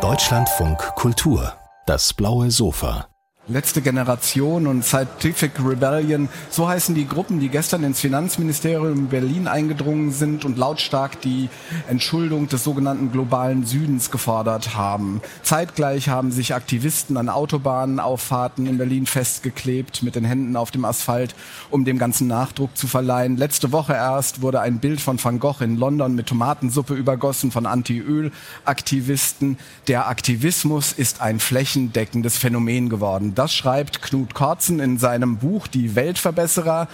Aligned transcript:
Deutschlandfunk 0.00 0.78
Kultur, 0.94 1.52
das 1.84 2.14
blaue 2.14 2.50
Sofa. 2.50 3.11
Letzte 3.52 3.82
Generation 3.82 4.66
und 4.66 4.82
Scientific 4.82 5.52
Rebellion, 5.62 6.30
so 6.48 6.66
heißen 6.66 6.94
die 6.94 7.06
Gruppen, 7.06 7.38
die 7.38 7.50
gestern 7.50 7.84
ins 7.84 8.00
Finanzministerium 8.00 8.96
in 8.96 9.08
Berlin 9.08 9.46
eingedrungen 9.46 10.10
sind 10.10 10.46
und 10.46 10.56
lautstark 10.56 11.20
die 11.20 11.50
Entschuldung 11.86 12.48
des 12.48 12.64
sogenannten 12.64 13.12
globalen 13.12 13.66
Südens 13.66 14.10
gefordert 14.10 14.74
haben. 14.74 15.20
Zeitgleich 15.42 16.08
haben 16.08 16.32
sich 16.32 16.54
Aktivisten 16.54 17.18
an 17.18 17.28
Autobahnauffahrten 17.28 18.66
in 18.66 18.78
Berlin 18.78 19.04
festgeklebt, 19.04 20.02
mit 20.02 20.14
den 20.16 20.24
Händen 20.24 20.56
auf 20.56 20.70
dem 20.70 20.86
Asphalt, 20.86 21.34
um 21.68 21.84
dem 21.84 21.98
ganzen 21.98 22.28
Nachdruck 22.28 22.74
zu 22.74 22.86
verleihen. 22.86 23.36
Letzte 23.36 23.70
Woche 23.70 23.92
erst 23.92 24.40
wurde 24.40 24.60
ein 24.62 24.78
Bild 24.78 25.02
von 25.02 25.22
Van 25.22 25.38
Gogh 25.38 25.62
in 25.62 25.76
London 25.76 26.14
mit 26.14 26.26
Tomatensuppe 26.26 26.94
übergossen 26.94 27.50
von 27.50 27.66
Anti-Öl-Aktivisten. 27.66 29.58
Der 29.88 30.08
Aktivismus 30.08 30.92
ist 30.92 31.20
ein 31.20 31.38
flächendeckendes 31.38 32.38
Phänomen 32.38 32.88
geworden. 32.88 33.34
Das 33.42 33.52
schreibt 33.52 34.02
Knut 34.02 34.34
Kortzen 34.34 34.78
in 34.78 34.98
seinem 34.98 35.38
Buch 35.38 35.66
Die 35.66 35.96
Weltverbesserer. 35.96 36.86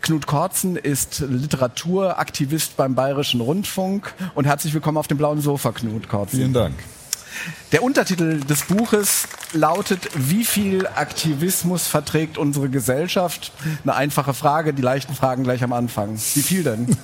Knut 0.00 0.28
Kortzen 0.28 0.76
ist 0.76 1.24
Literaturaktivist 1.28 2.76
beim 2.76 2.94
Bayerischen 2.94 3.40
Rundfunk 3.40 4.14
und 4.36 4.44
herzlich 4.44 4.72
willkommen 4.72 4.96
auf 4.96 5.08
dem 5.08 5.18
blauen 5.18 5.40
Sofa, 5.40 5.72
Knut 5.72 6.08
Kortzen. 6.08 6.38
Vielen 6.38 6.52
Dank. 6.52 6.76
Der 7.72 7.82
Untertitel 7.82 8.38
des 8.38 8.66
Buches 8.66 9.26
lautet, 9.52 10.08
wie 10.14 10.44
viel 10.44 10.86
Aktivismus 10.86 11.88
verträgt 11.88 12.38
unsere 12.38 12.68
Gesellschaft? 12.68 13.50
Eine 13.82 13.96
einfache 13.96 14.34
Frage, 14.34 14.74
die 14.74 14.82
leichten 14.82 15.16
Fragen 15.16 15.42
gleich 15.42 15.64
am 15.64 15.72
Anfang. 15.72 16.14
Wie 16.34 16.42
viel 16.42 16.62
denn? 16.62 16.96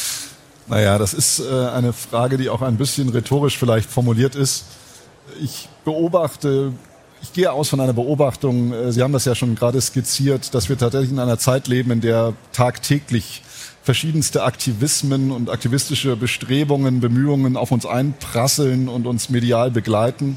naja, 0.66 0.98
das 0.98 1.14
ist 1.14 1.40
äh, 1.40 1.68
eine 1.68 1.94
Frage, 1.94 2.36
die 2.36 2.50
auch 2.50 2.60
ein 2.60 2.76
bisschen 2.76 3.08
rhetorisch 3.08 3.56
vielleicht 3.56 3.88
formuliert 3.88 4.34
ist. 4.34 4.64
Ich 5.40 5.70
beobachte 5.86 6.74
ich 7.24 7.32
gehe 7.32 7.50
aus 7.50 7.70
von 7.70 7.80
einer 7.80 7.94
Beobachtung, 7.94 8.72
äh, 8.72 8.92
Sie 8.92 9.02
haben 9.02 9.14
das 9.14 9.24
ja 9.24 9.34
schon 9.34 9.54
gerade 9.54 9.80
skizziert, 9.80 10.54
dass 10.54 10.68
wir 10.68 10.76
tatsächlich 10.76 11.10
in 11.10 11.18
einer 11.18 11.38
Zeit 11.38 11.68
leben, 11.68 11.90
in 11.90 12.02
der 12.02 12.34
tagtäglich 12.52 13.42
verschiedenste 13.82 14.42
Aktivismen 14.42 15.30
und 15.30 15.48
aktivistische 15.48 16.16
Bestrebungen, 16.16 17.00
Bemühungen 17.00 17.56
auf 17.56 17.72
uns 17.72 17.86
einprasseln 17.86 18.88
und 18.88 19.06
uns 19.06 19.30
medial 19.30 19.70
begleiten. 19.70 20.36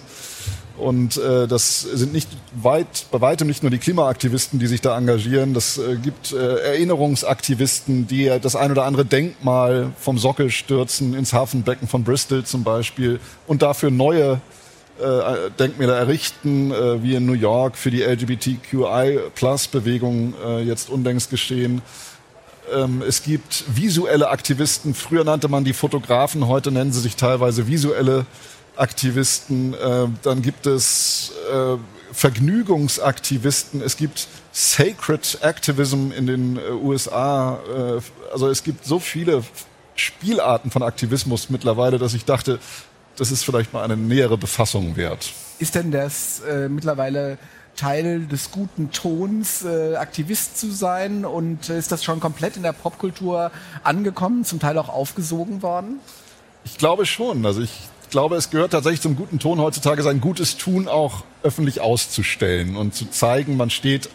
Und 0.77 1.17
äh, 1.17 1.47
das 1.47 1.81
sind 1.81 2.13
nicht 2.13 2.29
weit, 2.55 3.07
bei 3.11 3.19
weitem 3.19 3.47
nicht 3.47 3.63
nur 3.63 3.69
die 3.69 3.79
Klimaaktivisten, 3.79 4.57
die 4.57 4.67
sich 4.67 4.79
da 4.79 4.97
engagieren. 4.97 5.53
Das 5.53 5.77
äh, 5.77 5.97
gibt 5.97 6.31
äh, 6.31 6.37
Erinnerungsaktivisten, 6.37 8.07
die 8.07 8.31
das 8.41 8.55
ein 8.55 8.71
oder 8.71 8.85
andere 8.85 9.03
Denkmal 9.03 9.91
vom 9.99 10.17
Sockel 10.17 10.51
stürzen, 10.51 11.15
ins 11.15 11.33
Hafenbecken 11.33 11.89
von 11.89 12.05
Bristol 12.05 12.45
zum 12.45 12.63
Beispiel, 12.63 13.19
und 13.45 13.61
dafür 13.61 13.91
neue 13.91 14.39
äh, 14.99 15.49
Denkmäler 15.57 15.95
errichten, 15.95 16.71
äh, 16.71 17.01
wie 17.03 17.15
in 17.15 17.25
New 17.25 17.33
York 17.33 17.77
für 17.77 17.91
die 17.91 18.03
LGBTQI-Plus-Bewegung 18.03 20.33
äh, 20.45 20.63
jetzt 20.63 20.89
unlängst 20.89 21.29
geschehen. 21.29 21.81
Ähm, 22.73 23.03
es 23.07 23.23
gibt 23.23 23.63
visuelle 23.67 24.29
Aktivisten. 24.29 24.93
Früher 24.93 25.23
nannte 25.23 25.47
man 25.47 25.63
die 25.63 25.73
Fotografen, 25.73 26.47
heute 26.47 26.71
nennen 26.71 26.91
sie 26.91 27.01
sich 27.01 27.15
teilweise 27.15 27.67
visuelle 27.67 28.25
Aktivisten. 28.75 29.73
Äh, 29.73 30.07
dann 30.23 30.41
gibt 30.41 30.65
es 30.65 31.31
äh, 31.51 31.77
Vergnügungsaktivisten. 32.13 33.81
Es 33.81 33.97
gibt 33.97 34.27
Sacred 34.51 35.39
Activism 35.41 36.11
in 36.11 36.27
den 36.27 36.57
äh, 36.57 36.71
USA. 36.71 37.59
also 38.31 38.49
es 38.49 38.63
gibt 38.63 38.85
so 38.85 38.99
viele 38.99 39.43
Spielarten 39.95 40.71
von 40.71 40.83
Aktivismus 40.83 41.49
mittlerweile, 41.49 41.97
dass 41.97 42.13
ich 42.13 42.25
dachte, 42.25 42.59
das 43.17 43.31
ist 43.31 43.43
vielleicht 43.43 43.73
mal 43.73 43.83
eine 43.83 43.97
nähere 43.97 44.37
Befassung 44.37 44.95
wert. 44.95 45.33
Ist 45.59 45.75
denn 45.75 45.91
das 45.91 46.41
äh, 46.41 46.69
mittlerweile 46.69 47.37
Teil 47.75 48.25
des 48.25 48.51
guten 48.51 48.91
Tons, 48.91 49.63
äh, 49.63 49.95
Aktivist 49.95 50.57
zu 50.57 50.71
sein? 50.71 51.25
Und 51.25 51.69
ist 51.69 51.91
das 51.91 52.03
schon 52.03 52.19
komplett 52.19 52.57
in 52.57 52.63
der 52.63 52.73
Popkultur 52.73 53.51
angekommen, 53.83 54.43
zum 54.45 54.59
Teil 54.59 54.77
auch 54.77 54.89
aufgesogen 54.89 55.61
worden? 55.61 55.99
Ich 56.65 56.77
glaube 56.77 57.05
schon. 57.05 57.45
Also 57.45 57.61
ich 57.61 57.71
glaube, 58.09 58.35
es 58.35 58.49
gehört 58.49 58.71
tatsächlich 58.71 59.01
zum 59.01 59.15
guten 59.15 59.39
Ton 59.39 59.59
heutzutage, 59.59 60.03
sein 60.03 60.21
gutes 60.21 60.57
Tun 60.57 60.87
auch 60.87 61.23
öffentlich 61.43 61.81
auszustellen 61.81 62.75
und 62.75 62.93
zu 62.93 63.09
zeigen, 63.09 63.57
man 63.57 63.69
steht 63.69 64.09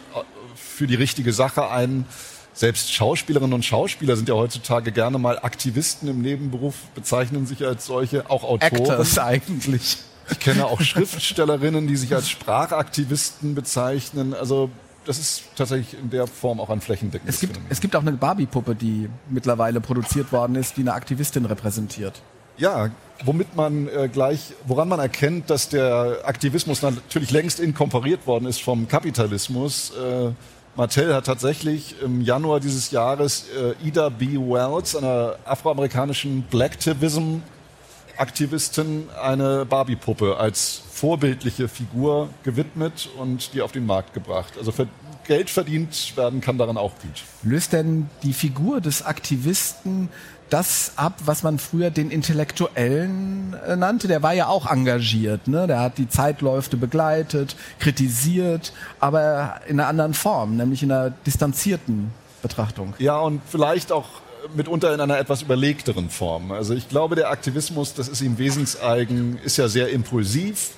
für 0.55 0.87
die 0.87 0.95
richtige 0.95 1.33
Sache 1.33 1.69
ein 1.69 2.05
selbst 2.53 2.93
Schauspielerinnen 2.93 3.53
und 3.53 3.65
Schauspieler 3.65 4.15
sind 4.15 4.29
ja 4.29 4.35
heutzutage 4.35 4.91
gerne 4.91 5.17
mal 5.17 5.39
Aktivisten 5.39 6.07
im 6.07 6.21
Nebenberuf, 6.21 6.75
bezeichnen 6.95 7.45
sich 7.47 7.65
als 7.65 7.87
solche, 7.87 8.29
auch 8.29 8.43
Autoren. 8.43 8.75
Actors 8.75 9.17
eigentlich. 9.17 9.97
Ich 10.29 10.39
kenne 10.39 10.65
auch 10.65 10.79
Schriftstellerinnen, 10.79 11.87
die 11.87 11.97
sich 11.97 12.13
als 12.13 12.29
Sprachaktivisten 12.29 13.55
bezeichnen. 13.55 14.33
Also 14.33 14.69
das 15.05 15.19
ist 15.19 15.43
tatsächlich 15.55 15.99
in 15.99 16.09
der 16.09 16.27
Form 16.27 16.59
auch 16.59 16.69
ein 16.69 16.79
flächendeckendes 16.79 17.35
es 17.35 17.41
gibt, 17.41 17.53
Phänomen. 17.53 17.71
Es 17.71 17.81
gibt 17.81 17.95
auch 17.95 18.01
eine 18.01 18.13
Barbie-Puppe, 18.13 18.75
die 18.75 19.09
mittlerweile 19.29 19.81
produziert 19.81 20.31
worden 20.31 20.55
ist, 20.55 20.77
die 20.77 20.81
eine 20.81 20.93
Aktivistin 20.93 21.45
repräsentiert. 21.45 22.21
Ja, 22.57 22.91
womit 23.25 23.55
man 23.55 23.87
äh, 23.87 24.07
gleich, 24.07 24.53
woran 24.65 24.87
man 24.87 24.99
erkennt, 24.99 25.49
dass 25.49 25.69
der 25.69 26.19
Aktivismus 26.23 26.81
natürlich 26.81 27.31
längst 27.31 27.59
inkompariert 27.59 28.27
worden 28.27 28.45
ist 28.45 28.61
vom 28.61 28.87
Kapitalismus. 28.87 29.91
Äh, 29.91 30.31
Mattel 30.75 31.13
hat 31.13 31.27
tatsächlich 31.27 32.01
im 32.01 32.21
Januar 32.21 32.59
dieses 32.59 32.89
Jahres 32.89 33.45
äh, 33.55 33.87
Ida 33.87 34.09
B. 34.09 34.37
Wells, 34.37 34.95
einer 34.95 35.35
afroamerikanischen 35.45 36.41
Blacktivism 36.49 37.41
Aktivistin, 38.17 39.09
eine 39.21 39.65
Barbie-Puppe 39.65 40.37
als 40.37 40.81
vorbildliche 40.91 41.67
Figur 41.67 42.29
gewidmet 42.43 43.09
und 43.17 43.53
die 43.53 43.61
auf 43.61 43.71
den 43.71 43.85
Markt 43.85 44.13
gebracht. 44.13 44.53
Also 44.57 44.71
für 44.71 44.87
Geld 45.25 45.49
verdient 45.49 46.13
werden 46.15 46.41
kann 46.41 46.57
daran 46.57 46.77
auch 46.77 46.93
gut. 47.01 47.23
Löst 47.43 47.73
denn 47.73 48.09
die 48.23 48.33
Figur 48.33 48.81
des 48.81 49.05
Aktivisten 49.05 50.09
das 50.49 50.93
ab, 50.97 51.15
was 51.25 51.41
man 51.41 51.57
früher 51.57 51.89
den 51.89 52.11
Intellektuellen 52.11 53.55
äh, 53.65 53.75
nannte. 53.75 54.07
Der 54.07 54.21
war 54.21 54.33
ja 54.33 54.47
auch 54.47 54.69
engagiert, 54.69 55.47
ne? 55.47 55.65
Der 55.65 55.79
hat 55.79 55.97
die 55.97 56.07
Zeitläufe 56.07 56.77
begleitet, 56.77 57.55
kritisiert, 57.79 58.71
aber 58.99 59.61
in 59.67 59.79
einer 59.79 59.89
anderen 59.89 60.13
Form, 60.13 60.57
nämlich 60.57 60.83
in 60.83 60.91
einer 60.91 61.09
distanzierten 61.09 62.11
Betrachtung. 62.43 62.93
Ja, 62.99 63.19
und 63.19 63.41
vielleicht 63.47 63.91
auch 63.91 64.05
mitunter 64.55 64.93
in 64.93 65.01
einer 65.01 65.17
etwas 65.17 65.41
überlegteren 65.41 66.09
Form. 66.09 66.51
Also 66.51 66.75
ich 66.75 66.87
glaube, 66.87 67.15
der 67.15 67.31
Aktivismus, 67.31 67.95
das 67.95 68.07
ist 68.07 68.21
ihm 68.21 68.37
wesenseigen, 68.37 69.39
ist 69.43 69.57
ja 69.57 69.67
sehr 69.67 69.89
impulsiv. 69.89 70.71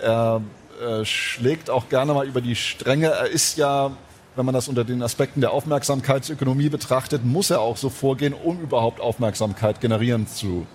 Er 0.00 0.40
äh, 0.80 1.04
schlägt 1.04 1.70
auch 1.70 1.88
gerne 1.88 2.14
mal 2.14 2.26
über 2.26 2.40
die 2.40 2.56
Stränge. 2.56 3.08
Er 3.08 3.26
ist 3.26 3.58
ja 3.58 3.92
wenn 4.36 4.46
man 4.46 4.54
das 4.54 4.68
unter 4.68 4.84
den 4.84 5.02
Aspekten 5.02 5.40
der 5.40 5.52
Aufmerksamkeitsökonomie 5.52 6.68
betrachtet, 6.68 7.24
muss 7.24 7.50
er 7.50 7.60
auch 7.60 7.76
so 7.76 7.90
vorgehen, 7.90 8.32
um 8.32 8.60
überhaupt 8.60 9.00
Aufmerksamkeit 9.00 9.80
generieren 9.80 10.26
zu 10.26 10.66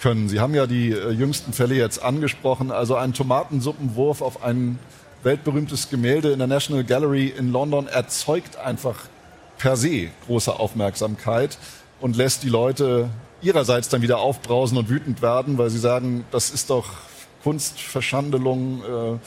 können. 0.00 0.28
Sie 0.28 0.40
haben 0.40 0.54
ja 0.54 0.66
die 0.66 0.92
äh, 0.92 1.10
jüngsten 1.10 1.52
Fälle 1.52 1.74
jetzt 1.74 2.02
angesprochen, 2.02 2.70
also 2.70 2.94
ein 2.94 3.12
Tomatensuppenwurf 3.12 4.22
auf 4.22 4.42
ein 4.44 4.78
weltberühmtes 5.22 5.90
Gemälde 5.90 6.30
in 6.30 6.38
der 6.38 6.48
National 6.48 6.84
Gallery 6.84 7.26
in 7.26 7.52
London 7.52 7.86
erzeugt 7.86 8.56
einfach 8.56 8.96
per 9.58 9.76
se 9.76 10.08
große 10.26 10.58
Aufmerksamkeit 10.58 11.58
und 12.00 12.16
lässt 12.16 12.42
die 12.42 12.48
Leute 12.48 13.10
ihrerseits 13.42 13.90
dann 13.90 14.00
wieder 14.00 14.20
aufbrausen 14.20 14.78
und 14.78 14.88
wütend 14.88 15.20
werden, 15.20 15.58
weil 15.58 15.68
sie 15.68 15.78
sagen, 15.78 16.24
das 16.30 16.50
ist 16.50 16.70
doch 16.70 16.86
Kunstverschandelung. 17.42 18.82
Äh, 18.82 19.18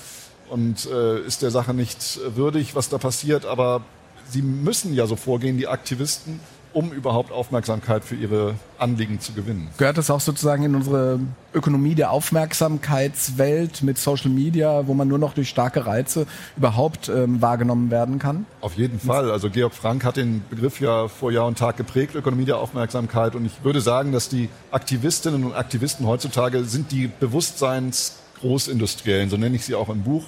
und 0.49 0.85
äh, 0.85 1.19
ist 1.21 1.41
der 1.41 1.51
Sache 1.51 1.73
nicht 1.73 2.19
würdig, 2.35 2.75
was 2.75 2.89
da 2.89 2.97
passiert. 2.99 3.45
Aber 3.45 3.81
sie 4.29 4.41
müssen 4.41 4.93
ja 4.93 5.07
so 5.07 5.15
vorgehen, 5.15 5.57
die 5.57 5.67
Aktivisten, 5.67 6.39
um 6.73 6.91
überhaupt 6.91 7.31
Aufmerksamkeit 7.31 8.03
für 8.03 8.15
ihre 8.15 8.55
Anliegen 8.77 9.19
zu 9.19 9.33
gewinnen. 9.33 9.69
Gehört 9.77 9.97
das 9.97 10.09
auch 10.09 10.19
sozusagen 10.19 10.63
in 10.63 10.75
unsere 10.75 11.19
Ökonomie 11.53 11.95
der 11.95 12.11
Aufmerksamkeitswelt 12.11 13.83
mit 13.83 13.97
Social 13.97 14.31
Media, 14.31 14.87
wo 14.87 14.93
man 14.93 15.07
nur 15.07 15.19
noch 15.19 15.33
durch 15.33 15.49
starke 15.49 15.85
Reize 15.85 16.25
überhaupt 16.57 17.09
ähm, 17.09 17.41
wahrgenommen 17.41 17.91
werden 17.91 18.19
kann? 18.19 18.45
Auf 18.61 18.75
jeden 18.75 18.99
Fall. 18.99 19.31
Also 19.31 19.49
Georg 19.49 19.73
Frank 19.73 20.03
hat 20.03 20.17
den 20.17 20.43
Begriff 20.49 20.81
ja 20.81 21.07
vor 21.07 21.31
Jahr 21.31 21.47
und 21.47 21.57
Tag 21.57 21.77
geprägt, 21.77 22.15
Ökonomie 22.15 22.45
der 22.45 22.57
Aufmerksamkeit. 22.57 23.35
Und 23.35 23.45
ich 23.45 23.63
würde 23.63 23.81
sagen, 23.81 24.11
dass 24.11 24.29
die 24.29 24.49
Aktivistinnen 24.71 25.43
und 25.43 25.53
Aktivisten 25.53 26.07
heutzutage 26.07 26.63
sind 26.63 26.91
die 26.91 27.09
Bewusstseinsgroßindustriellen, 27.19 29.29
so 29.29 29.37
nenne 29.37 29.55
ich 29.55 29.65
sie 29.65 29.75
auch 29.75 29.89
im 29.89 30.01
Buch 30.03 30.23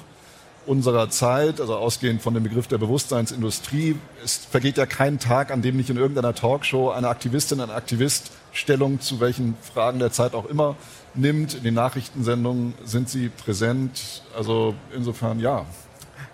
unserer 0.66 1.10
Zeit, 1.10 1.62
also 1.62 1.76
ausgehend 1.76 2.22
von 2.22 2.34
dem 2.34 2.44
Begriff 2.44 2.68
der 2.68 2.78
Bewusstseinsindustrie, 2.78 3.96
es 4.24 4.38
vergeht 4.38 4.78
ja 4.78 4.86
kein 4.86 5.20
Tag, 5.20 5.52
an 5.52 5.62
dem 5.62 5.78
nicht 5.78 5.90
in 5.90 5.98
irgendeiner 5.98 6.34
Talkshow 6.34 6.92
eine 6.92 7.08
Aktivistin, 7.08 7.62
ein 7.62 7.70
Aktivist 7.70 8.32
Stellung 8.56 9.02
zu 9.02 9.20
welchen 9.20 9.56
Fragen 9.62 10.00
der 10.00 10.12
Zeit 10.12 10.34
auch 10.34 10.46
immer 10.46 10.76
nimmt. 11.14 11.56
In 11.56 11.64
den 11.64 11.74
Nachrichtensendungen 11.74 12.74
sind 12.84 13.10
sie 13.10 13.30
präsent. 13.30 14.24
Also 14.36 14.76
insofern 14.96 15.40
ja. 15.40 15.66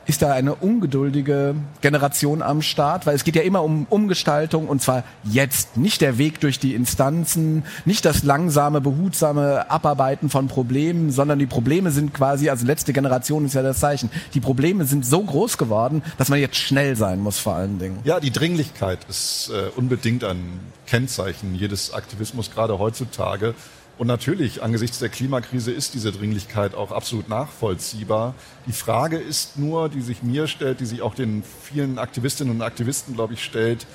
Ist 0.07 0.21
da 0.21 0.33
eine 0.33 0.55
ungeduldige 0.55 1.55
Generation 1.81 2.41
am 2.41 2.61
Start, 2.61 3.05
weil 3.05 3.15
es 3.15 3.23
geht 3.23 3.35
ja 3.35 3.43
immer 3.43 3.63
um 3.63 3.85
Umgestaltung 3.89 4.67
und 4.67 4.81
zwar 4.81 5.03
jetzt. 5.23 5.77
Nicht 5.77 6.01
der 6.01 6.17
Weg 6.17 6.39
durch 6.39 6.59
die 6.59 6.73
Instanzen, 6.73 7.63
nicht 7.85 8.03
das 8.05 8.23
langsame, 8.23 8.81
behutsame 8.81 9.69
Abarbeiten 9.69 10.29
von 10.29 10.47
Problemen, 10.47 11.11
sondern 11.11 11.39
die 11.39 11.45
Probleme 11.45 11.91
sind 11.91 12.13
quasi, 12.13 12.49
also 12.49 12.65
letzte 12.65 12.93
Generation 12.93 13.45
ist 13.45 13.53
ja 13.53 13.61
das 13.61 13.79
Zeichen, 13.79 14.09
die 14.33 14.39
Probleme 14.39 14.85
sind 14.85 15.05
so 15.05 15.21
groß 15.21 15.57
geworden, 15.57 16.01
dass 16.17 16.29
man 16.29 16.39
jetzt 16.39 16.57
schnell 16.57 16.95
sein 16.95 17.19
muss 17.19 17.39
vor 17.39 17.55
allen 17.55 17.79
Dingen. 17.79 17.99
Ja, 18.03 18.19
die 18.19 18.31
Dringlichkeit 18.31 18.99
ist 19.09 19.51
äh, 19.53 19.69
unbedingt 19.77 20.23
ein 20.23 20.59
Kennzeichen 20.87 21.55
jedes 21.55 21.93
Aktivismus, 21.93 22.51
gerade 22.51 22.79
heutzutage. 22.79 23.53
Und 24.01 24.07
natürlich, 24.07 24.63
angesichts 24.63 24.97
der 24.97 25.09
Klimakrise 25.09 25.71
ist 25.71 25.93
diese 25.93 26.11
Dringlichkeit 26.11 26.73
auch 26.73 26.91
absolut 26.91 27.29
nachvollziehbar. 27.29 28.33
Die 28.65 28.71
Frage 28.71 29.17
ist 29.17 29.59
nur, 29.59 29.89
die 29.89 30.01
sich 30.01 30.23
mir 30.23 30.47
stellt, 30.47 30.79
die 30.79 30.87
sich 30.87 31.03
auch 31.03 31.13
den 31.13 31.43
vielen 31.61 31.99
Aktivistinnen 31.99 32.55
und 32.55 32.63
Aktivisten, 32.63 33.13
glaube 33.13 33.35
ich, 33.35 33.43
stellt, 33.43 33.85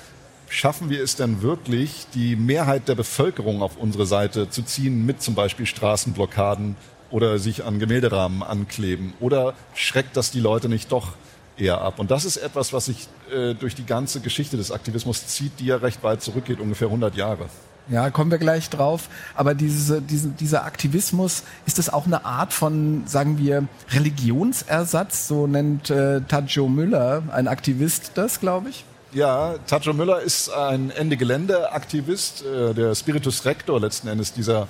schaffen 0.47 0.89
wir 0.89 1.03
es 1.03 1.17
denn 1.17 1.41
wirklich, 1.41 2.07
die 2.13 2.37
Mehrheit 2.37 2.87
der 2.87 2.95
Bevölkerung 2.95 3.61
auf 3.61 3.75
unsere 3.75 4.05
Seite 4.05 4.49
zu 4.49 4.61
ziehen 4.61 5.05
mit 5.05 5.21
zum 5.21 5.35
Beispiel 5.35 5.65
Straßenblockaden 5.65 6.77
oder 7.11 7.37
sich 7.37 7.65
an 7.65 7.77
Gemälderahmen 7.77 8.43
ankleben? 8.43 9.13
Oder 9.19 9.55
schreckt 9.75 10.15
das 10.15 10.31
die 10.31 10.39
Leute 10.39 10.69
nicht 10.69 10.89
doch 10.93 11.15
eher 11.57 11.81
ab? 11.81 11.99
Und 11.99 12.11
das 12.11 12.23
ist 12.23 12.37
etwas, 12.37 12.71
was 12.71 12.85
sich 12.85 13.09
äh, 13.29 13.55
durch 13.55 13.75
die 13.75 13.85
ganze 13.85 14.21
Geschichte 14.21 14.55
des 14.55 14.71
Aktivismus 14.71 15.27
zieht, 15.27 15.59
die 15.59 15.65
ja 15.65 15.75
recht 15.75 16.01
weit 16.01 16.21
zurückgeht, 16.21 16.61
ungefähr 16.61 16.87
100 16.87 17.17
Jahre. 17.17 17.49
Ja, 17.89 18.09
kommen 18.09 18.31
wir 18.31 18.37
gleich 18.37 18.69
drauf. 18.69 19.09
Aber 19.35 19.53
diese, 19.53 20.01
diese, 20.01 20.29
dieser 20.29 20.65
Aktivismus, 20.65 21.43
ist 21.65 21.77
das 21.77 21.91
auch 21.91 22.05
eine 22.05 22.25
Art 22.25 22.53
von, 22.53 23.03
sagen 23.05 23.37
wir, 23.37 23.67
Religionsersatz? 23.91 25.27
So 25.27 25.47
nennt 25.47 25.89
äh, 25.89 26.21
Tajo 26.21 26.67
Müller, 26.67 27.23
ein 27.31 27.47
Aktivist, 27.47 28.11
das, 28.15 28.39
glaube 28.39 28.69
ich? 28.69 28.83
Ja, 29.13 29.55
Tajo 29.67 29.93
Müller 29.93 30.21
ist 30.21 30.49
ein 30.49 30.91
Ende-Gelände-Aktivist, 30.91 32.43
äh, 32.45 32.73
der 32.73 32.93
Spiritus 32.93 33.45
Rector 33.45 33.79
letzten 33.79 34.09
Endes 34.09 34.33
dieser 34.33 34.67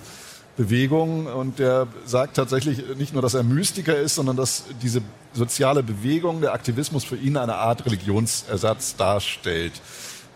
Bewegung. 0.57 1.25
Und 1.25 1.59
der 1.59 1.87
sagt 2.05 2.35
tatsächlich 2.35 2.83
nicht 2.97 3.13
nur, 3.13 3.23
dass 3.23 3.33
er 3.33 3.43
Mystiker 3.43 3.97
ist, 3.97 4.15
sondern 4.15 4.37
dass 4.37 4.65
diese 4.81 5.01
soziale 5.33 5.83
Bewegung, 5.83 6.41
der 6.41 6.53
Aktivismus 6.53 7.03
für 7.03 7.15
ihn 7.15 7.37
eine 7.37 7.55
Art 7.55 7.85
Religionsersatz 7.85 8.95
darstellt. 8.95 9.73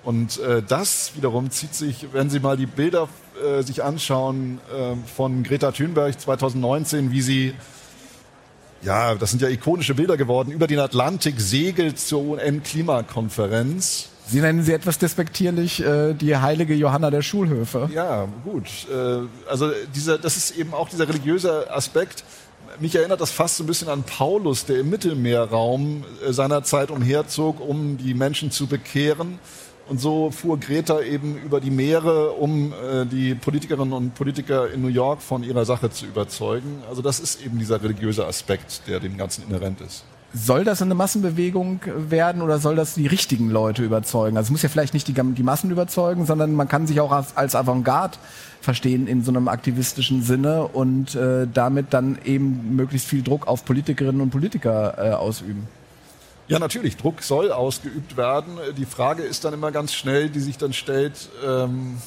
Und 0.03 0.39
äh, 0.39 0.63
das 0.67 1.11
wiederum 1.15 1.51
zieht 1.51 1.75
sich, 1.75 2.07
wenn 2.11 2.29
Sie 2.29 2.39
mal 2.39 2.57
die 2.57 2.65
Bilder 2.65 3.07
äh, 3.41 3.61
sich 3.63 3.83
anschauen 3.83 4.59
äh, 4.71 4.95
von 5.15 5.43
Greta 5.43 5.71
Thunberg 5.71 6.19
2019, 6.19 7.11
wie 7.11 7.21
sie 7.21 7.53
ja, 8.83 9.13
das 9.13 9.29
sind 9.29 9.41
ja 9.41 9.47
ikonische 9.47 9.93
Bilder 9.93 10.17
geworden, 10.17 10.51
über 10.51 10.65
den 10.65 10.79
Atlantik 10.79 11.39
segelt 11.39 11.99
zur 11.99 12.23
UN-Klimakonferenz. 12.23 14.09
Sie 14.27 14.41
nennen 14.41 14.63
sie 14.63 14.73
etwas 14.73 14.97
despektierlich 14.97 15.83
äh, 15.83 16.13
die 16.13 16.35
heilige 16.35 16.73
Johanna 16.73 17.11
der 17.11 17.21
Schulhöfe. 17.21 17.89
Ja, 17.93 18.27
gut. 18.43 18.65
Äh, 18.91 19.27
also 19.49 19.71
dieser, 19.93 20.17
das 20.17 20.37
ist 20.37 20.57
eben 20.57 20.73
auch 20.73 20.89
dieser 20.89 21.07
religiöse 21.07 21.71
Aspekt. 21.71 22.23
Mich 22.79 22.95
erinnert 22.95 23.21
das 23.21 23.31
fast 23.31 23.57
so 23.57 23.63
ein 23.63 23.67
bisschen 23.67 23.89
an 23.89 24.03
Paulus, 24.03 24.65
der 24.65 24.79
im 24.79 24.89
Mittelmeerraum 24.89 26.03
äh, 26.25 26.31
seinerzeit 26.31 26.89
umherzog, 26.89 27.59
um 27.59 27.97
die 27.97 28.13
Menschen 28.13 28.49
zu 28.49 28.67
bekehren 28.67 29.39
und 29.91 29.99
so 29.99 30.31
fuhr 30.31 30.57
Greta 30.57 31.01
eben 31.01 31.35
über 31.35 31.59
die 31.59 31.69
Meere, 31.69 32.31
um 32.31 32.71
äh, 32.71 33.05
die 33.05 33.35
Politikerinnen 33.35 33.91
und 33.91 34.15
Politiker 34.15 34.71
in 34.71 34.81
New 34.81 34.87
York 34.87 35.21
von 35.21 35.43
ihrer 35.43 35.65
Sache 35.65 35.89
zu 35.89 36.05
überzeugen. 36.05 36.81
Also 36.89 37.01
das 37.01 37.19
ist 37.19 37.45
eben 37.45 37.59
dieser 37.59 37.83
religiöse 37.83 38.25
Aspekt, 38.25 38.83
der 38.87 39.01
dem 39.01 39.17
Ganzen 39.17 39.43
inhärent 39.43 39.81
ist. 39.81 40.05
Soll 40.33 40.63
das 40.63 40.81
eine 40.81 40.95
Massenbewegung 40.95 41.81
werden 42.09 42.41
oder 42.41 42.59
soll 42.59 42.77
das 42.77 42.93
die 42.93 43.05
richtigen 43.05 43.49
Leute 43.49 43.83
überzeugen? 43.83 44.37
Also 44.37 44.47
es 44.47 44.51
muss 44.51 44.61
ja 44.61 44.69
vielleicht 44.69 44.93
nicht 44.93 45.09
die, 45.09 45.13
die 45.13 45.43
Massen 45.43 45.69
überzeugen, 45.71 46.25
sondern 46.25 46.53
man 46.53 46.69
kann 46.69 46.87
sich 46.87 47.01
auch 47.01 47.11
als, 47.11 47.35
als 47.35 47.53
Avantgarde 47.53 48.17
verstehen 48.61 49.07
in 49.07 49.25
so 49.25 49.31
einem 49.31 49.49
aktivistischen 49.49 50.23
Sinne 50.23 50.67
und 50.67 51.15
äh, 51.15 51.47
damit 51.53 51.87
dann 51.89 52.17
eben 52.23 52.77
möglichst 52.77 53.09
viel 53.09 53.23
Druck 53.23 53.45
auf 53.45 53.65
Politikerinnen 53.65 54.21
und 54.21 54.29
Politiker 54.29 54.95
äh, 54.97 55.11
ausüben. 55.11 55.67
Ja, 56.51 56.59
natürlich, 56.59 56.97
Druck 56.97 57.23
soll 57.23 57.53
ausgeübt 57.53 58.17
werden. 58.17 58.57
Die 58.75 58.83
Frage 58.83 59.23
ist 59.23 59.45
dann 59.45 59.53
immer 59.53 59.71
ganz 59.71 59.93
schnell, 59.93 60.27
die 60.29 60.41
sich 60.41 60.57
dann 60.57 60.73
stellt, 60.73 61.29
ähm, 61.47 62.01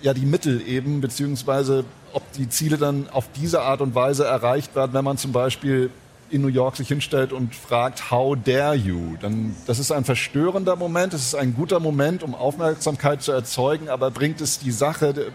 ja, 0.00 0.14
die 0.14 0.24
Mittel 0.24 0.66
eben, 0.66 1.02
beziehungsweise 1.02 1.84
ob 2.14 2.32
die 2.32 2.48
Ziele 2.48 2.78
dann 2.78 3.10
auf 3.10 3.26
diese 3.36 3.60
Art 3.60 3.82
und 3.82 3.94
Weise 3.94 4.24
erreicht 4.24 4.74
werden, 4.74 4.94
wenn 4.94 5.04
man 5.04 5.18
zum 5.18 5.32
Beispiel 5.32 5.90
in 6.30 6.40
New 6.40 6.48
York 6.48 6.76
sich 6.76 6.88
hinstellt 6.88 7.34
und 7.34 7.54
fragt, 7.54 8.10
how 8.10 8.34
dare 8.42 8.74
you? 8.74 9.16
Dann, 9.20 9.54
das 9.66 9.78
ist 9.78 9.92
ein 9.92 10.06
verstörender 10.06 10.74
Moment, 10.74 11.12
es 11.12 11.26
ist 11.26 11.34
ein 11.34 11.54
guter 11.54 11.80
Moment, 11.80 12.22
um 12.22 12.34
Aufmerksamkeit 12.34 13.20
zu 13.20 13.32
erzeugen, 13.32 13.90
aber 13.90 14.10
bringt 14.10 14.40
es 14.40 14.60
die 14.60 14.72
Sache... 14.72 15.08
Äh, 15.08 15.30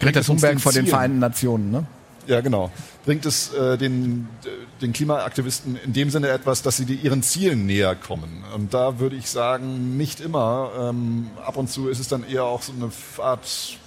Greta 0.00 0.22
Thunberg 0.22 0.62
vor 0.62 0.72
den 0.72 0.86
Vereinten 0.86 1.18
Nationen, 1.18 1.70
ne? 1.70 1.86
Ja, 2.26 2.40
genau. 2.40 2.70
Bringt 3.04 3.24
es 3.24 3.54
äh, 3.54 3.78
den, 3.78 4.28
den 4.80 4.92
Klimaaktivisten 4.92 5.76
in 5.76 5.92
dem 5.92 6.10
Sinne 6.10 6.28
etwas, 6.30 6.62
dass 6.62 6.76
sie 6.76 6.92
ihren 6.94 7.22
Zielen 7.22 7.66
näher 7.66 7.94
kommen? 7.94 8.44
Und 8.54 8.74
da 8.74 8.98
würde 8.98 9.14
ich 9.16 9.30
sagen, 9.30 9.96
nicht 9.96 10.20
immer. 10.20 10.72
Ähm, 10.78 11.30
ab 11.44 11.56
und 11.56 11.70
zu 11.70 11.88
ist 11.88 12.00
es 12.00 12.08
dann 12.08 12.28
eher 12.28 12.44
auch 12.44 12.62
so 12.62 12.72
eine 12.72 12.90
Art 13.18 13.78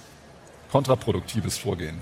kontraproduktives 0.70 1.58
Vorgehen 1.58 1.98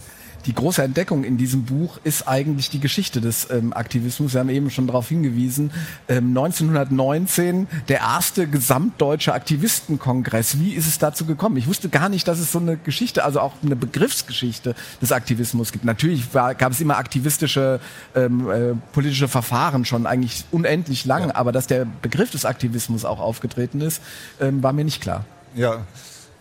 die 0.46 0.54
große 0.54 0.82
Entdeckung 0.82 1.24
in 1.24 1.36
diesem 1.36 1.64
Buch 1.64 1.98
ist 2.04 2.26
eigentlich 2.28 2.70
die 2.70 2.80
Geschichte 2.80 3.20
des 3.20 3.50
ähm, 3.50 3.72
Aktivismus. 3.72 4.34
Wir 4.34 4.40
haben 4.40 4.48
eben 4.48 4.70
schon 4.70 4.86
darauf 4.86 5.08
hingewiesen. 5.08 5.70
Ähm, 6.08 6.28
1919 6.28 7.66
der 7.88 7.98
erste 7.98 8.46
gesamtdeutsche 8.46 9.34
Aktivistenkongress. 9.34 10.58
Wie 10.58 10.72
ist 10.74 10.86
es 10.86 10.98
dazu 10.98 11.26
gekommen? 11.26 11.56
Ich 11.56 11.66
wusste 11.66 11.88
gar 11.88 12.08
nicht, 12.08 12.26
dass 12.28 12.38
es 12.38 12.52
so 12.52 12.58
eine 12.58 12.76
Geschichte, 12.76 13.24
also 13.24 13.40
auch 13.40 13.54
eine 13.62 13.76
Begriffsgeschichte 13.76 14.74
des 15.02 15.12
Aktivismus 15.12 15.72
gibt. 15.72 15.84
Natürlich 15.84 16.34
war, 16.34 16.54
gab 16.54 16.72
es 16.72 16.80
immer 16.80 16.96
aktivistische 16.96 17.80
ähm, 18.14 18.50
äh, 18.50 18.74
politische 18.92 19.28
Verfahren 19.28 19.84
schon 19.84 20.06
eigentlich 20.06 20.44
unendlich 20.50 21.04
lang, 21.04 21.28
ja. 21.28 21.34
aber 21.34 21.52
dass 21.52 21.66
der 21.66 21.84
Begriff 21.84 22.30
des 22.30 22.44
Aktivismus 22.44 23.04
auch 23.04 23.20
aufgetreten 23.20 23.80
ist, 23.80 24.02
ähm, 24.40 24.62
war 24.62 24.72
mir 24.72 24.84
nicht 24.84 25.02
klar. 25.02 25.24
Ja, 25.54 25.84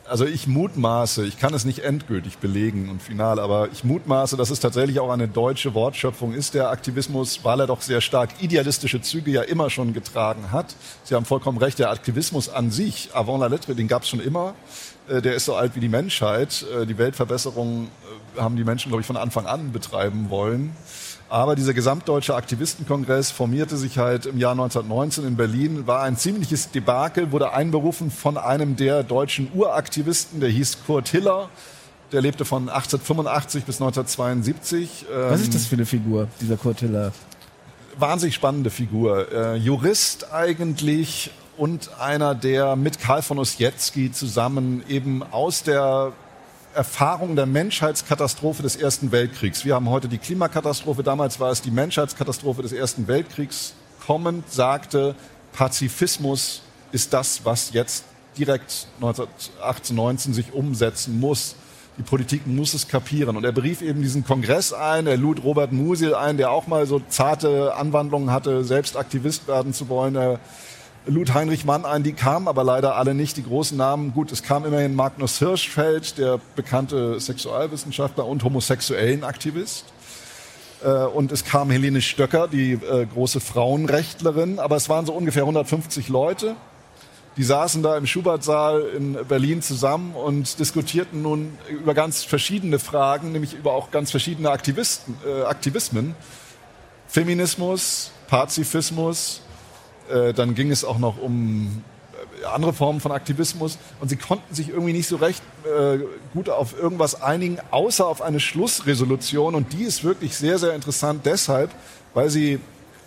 also 0.10 0.26
ich 0.26 0.48
mutmaße, 0.48 1.26
ich 1.26 1.38
kann 1.40 1.54
es 1.54 1.66
nicht 1.66 1.80
endgültig 1.80 2.38
belegen 2.38 2.90
und 2.90 3.02
final, 3.02 3.40
aber 3.40 3.70
ich 3.72 3.84
mutmaße, 3.84 4.38
dass 4.38 4.50
es 4.50 4.60
tatsächlich 4.60 5.00
auch 5.00 5.10
eine 5.10 5.28
deutsche 5.28 5.74
Wortschöpfung 5.74 6.34
ist, 6.34 6.54
der 6.54 6.70
Aktivismus, 6.70 7.42
weil 7.44 7.60
er 7.60 7.68
doch 7.68 7.82
sehr 7.82 8.02
stark 8.02 8.30
idealistische 8.42 9.02
Züge 9.02 9.32
ja 9.32 9.42
immer 9.42 9.70
schon 9.70 9.94
getragen 9.94 10.52
hat. 10.52 10.76
Sie 11.04 11.16
haben 11.16 11.26
vollkommen 11.26 11.58
recht, 11.58 11.80
der 11.80 11.92
Aktivismus 11.92 12.50
an 12.50 12.72
sich, 12.72 13.10
avant 13.14 13.42
la 13.42 13.48
lettre, 13.48 13.76
den 13.76 13.88
gab 13.88 14.04
es 14.04 14.10
schon 14.10 14.20
immer. 14.20 14.54
Äh, 15.10 15.22
der 15.22 15.36
ist 15.36 15.46
so 15.46 15.56
alt 15.56 15.76
wie 15.76 15.80
die 15.80 15.90
Menschheit. 15.90 16.66
Äh, 16.76 16.86
die 16.86 16.98
Weltverbesserung 16.98 17.88
äh, 18.36 18.42
haben 18.42 18.56
die 18.56 18.64
Menschen, 18.64 18.90
glaube 18.90 19.02
ich, 19.02 19.08
von 19.08 19.18
Anfang 19.18 19.46
an 19.46 19.72
betreiben 19.72 20.30
wollen. 20.30 20.76
Aber 21.30 21.56
dieser 21.56 21.74
gesamtdeutsche 21.74 22.36
Aktivistenkongress 22.36 23.32
formierte 23.32 23.76
sich 23.76 23.98
halt 23.98 24.26
im 24.26 24.38
Jahr 24.38 24.52
1919 24.52 25.28
in 25.28 25.36
Berlin, 25.36 25.86
war 25.86 26.04
ein 26.04 26.16
ziemliches 26.16 26.72
Debakel, 26.72 27.32
wurde 27.32 27.52
einberufen 27.52 28.12
von 28.12 28.38
einem 28.38 28.78
der 28.78 29.04
deutschen 29.04 29.52
Uraktivisten, 29.54 30.40
der 30.40 30.50
hieß 30.50 30.86
Kurt 30.86 31.10
Hiller. 31.10 31.50
Der 32.14 32.22
lebte 32.22 32.46
von 32.46 32.70
1885 32.70 33.66
bis 33.66 33.82
1972. 33.82 35.06
Was 35.12 35.42
ist 35.42 35.54
das 35.54 35.66
für 35.66 35.76
eine 35.76 35.86
Figur, 35.86 36.30
dieser 36.40 36.56
Kurt 36.56 36.80
Hiller? 36.80 37.12
Wahnsinnig 38.00 38.36
spannende 38.36 38.70
Figur. 38.70 39.30
Äh, 39.30 39.56
Jurist 39.58 40.32
eigentlich 40.32 41.32
und 41.58 41.90
einer, 42.00 42.36
der 42.36 42.78
mit 42.78 43.00
Karl 43.00 43.22
von 43.22 43.40
Ossietzky 43.40 44.12
zusammen 44.12 44.84
eben 44.88 45.24
aus 45.24 45.64
der 45.64 46.14
Erfahrung 46.74 47.36
der 47.36 47.46
Menschheitskatastrophe 47.46 48.64
des 48.64 48.76
Ersten 48.76 49.12
Weltkriegs. 49.12 49.66
Wir 49.66 49.76
haben 49.76 49.90
heute 49.90 50.08
die 50.08 50.18
Klimakatastrophe, 50.18 51.04
damals 51.04 51.40
war 51.40 51.52
es 51.52 51.62
die 51.62 51.72
Menschheitskatastrophe 51.72 52.62
des 52.62 52.72
Ersten 52.72 53.08
Weltkriegs, 53.08 53.74
kommend 54.06 54.52
sagte, 54.52 55.16
Pazifismus 55.54 56.62
ist 56.92 57.14
das, 57.14 57.44
was 57.44 57.74
jetzt 57.74 58.04
direkt 58.38 58.88
1918, 59.02 59.96
19 59.96 60.34
sich 60.34 60.54
umsetzen 60.54 61.20
muss. 61.20 61.56
Die 61.98 62.04
Politik 62.04 62.46
muss 62.46 62.76
es 62.76 62.88
kapieren. 62.88 63.36
Und 63.36 63.44
er 63.44 63.52
berief 63.52 63.82
eben 63.82 64.04
diesen 64.04 64.24
Kongress 64.24 64.72
ein, 64.72 65.08
er 65.08 65.18
lud 65.18 65.44
Robert 65.44 65.72
Musil 65.72 66.14
ein, 66.14 66.38
der 66.38 66.52
auch 66.52 66.68
mal 66.68 66.86
so 66.86 67.02
zarte 67.10 67.74
Anwandlungen 67.76 68.32
hatte, 68.32 68.64
selbst 68.64 68.96
Aktivist 68.96 69.48
werden 69.48 69.74
zu 69.74 69.90
wollen. 69.90 70.16
Er 70.16 70.40
lud 71.08 71.34
Heinrich 71.34 71.66
Mann 71.66 71.86
ein, 71.86 72.04
die 72.04 72.14
kamen 72.14 72.48
aber 72.48 72.64
leider 72.64 72.96
alle 72.96 73.14
nicht, 73.14 73.38
die 73.38 73.44
großen 73.44 73.78
Namen. 73.78 74.14
Gut, 74.14 74.32
es 74.32 74.44
kam 74.44 74.66
immerhin 74.66 74.96
Magnus 74.96 75.40
Hirschfeld, 75.40 76.18
der 76.18 76.40
bekannte 76.56 77.20
Sexualwissenschaftler 77.20 78.26
und 78.26 78.44
homosexuellen 78.44 79.24
Aktivist. 79.24 79.86
Äh, 80.84 80.90
und 80.90 81.32
es 81.32 81.44
kam 81.44 81.72
Helene 81.72 82.02
Stöcker, 82.02 82.48
die 82.48 82.74
äh, 82.74 83.06
große 83.06 83.40
Frauenrechtlerin, 83.40 84.60
aber 84.60 84.76
es 84.76 84.90
waren 84.90 85.06
so 85.06 85.14
ungefähr 85.14 85.44
150 85.44 86.10
Leute. 86.10 86.56
Die 87.38 87.44
saßen 87.44 87.84
da 87.84 87.98
im 87.98 88.08
Schubertsaal 88.08 88.82
in 88.96 89.18
Berlin 89.28 89.62
zusammen 89.62 90.16
und 90.16 90.60
diskutierten 90.60 91.22
nun 91.22 91.58
über 91.70 91.94
ganz 91.94 92.24
verschiedene 92.24 92.80
Fragen, 92.80 93.32
nämlich 93.32 93.54
über 93.54 93.74
auch 93.74 93.92
ganz 93.92 94.10
verschiedene 94.12 94.50
Aktivisten, 94.50 95.16
äh, 95.26 95.44
Aktivismen 95.44 96.16
Feminismus, 97.08 98.12
Pazifismus, 98.28 99.42
äh, 100.10 100.34
dann 100.34 100.56
ging 100.56 100.72
es 100.72 100.84
auch 100.84 100.98
noch 100.98 101.22
um 101.22 101.84
äh, 102.42 102.46
andere 102.46 102.74
Formen 102.74 103.00
von 103.00 103.12
Aktivismus 103.12 103.78
und 104.00 104.10
sie 104.10 104.18
konnten 104.18 104.54
sich 104.54 104.70
irgendwie 104.70 104.94
nicht 104.94 105.08
so 105.08 105.18
recht 105.18 105.42
äh, 105.66 106.00
gut 106.34 106.50
auf 106.50 106.78
irgendwas 106.78 107.22
einigen, 107.22 107.58
außer 107.72 108.06
auf 108.06 108.22
eine 108.22 108.40
Schlussresolution 108.40 109.56
und 109.56 109.74
die 109.74 109.84
ist 109.84 110.04
wirklich 110.04 110.38
sehr, 110.38 110.60
sehr 110.60 110.74
interessant 110.74 111.26
deshalb, 111.26 111.72
weil 112.14 112.30
sie 112.30 112.60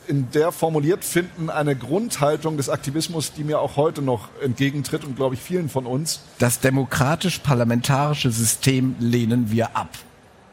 in 0.06 0.30
der 0.32 0.50
formuliert 0.50 1.04
finden 1.04 1.50
eine 1.50 1.76
Grundhaltung 1.76 2.56
des 2.56 2.68
Aktivismus, 2.68 3.32
die 3.32 3.44
mir 3.44 3.60
auch 3.60 3.76
heute 3.76 4.02
noch 4.02 4.28
entgegentritt 4.42 5.04
und 5.04 5.14
glaube 5.14 5.36
ich 5.36 5.40
vielen 5.40 5.68
von 5.68 5.86
uns. 5.86 6.20
Das 6.38 6.58
demokratisch-parlamentarische 6.58 8.30
System 8.30 8.96
lehnen 8.98 9.52
wir 9.52 9.76
ab. 9.76 9.90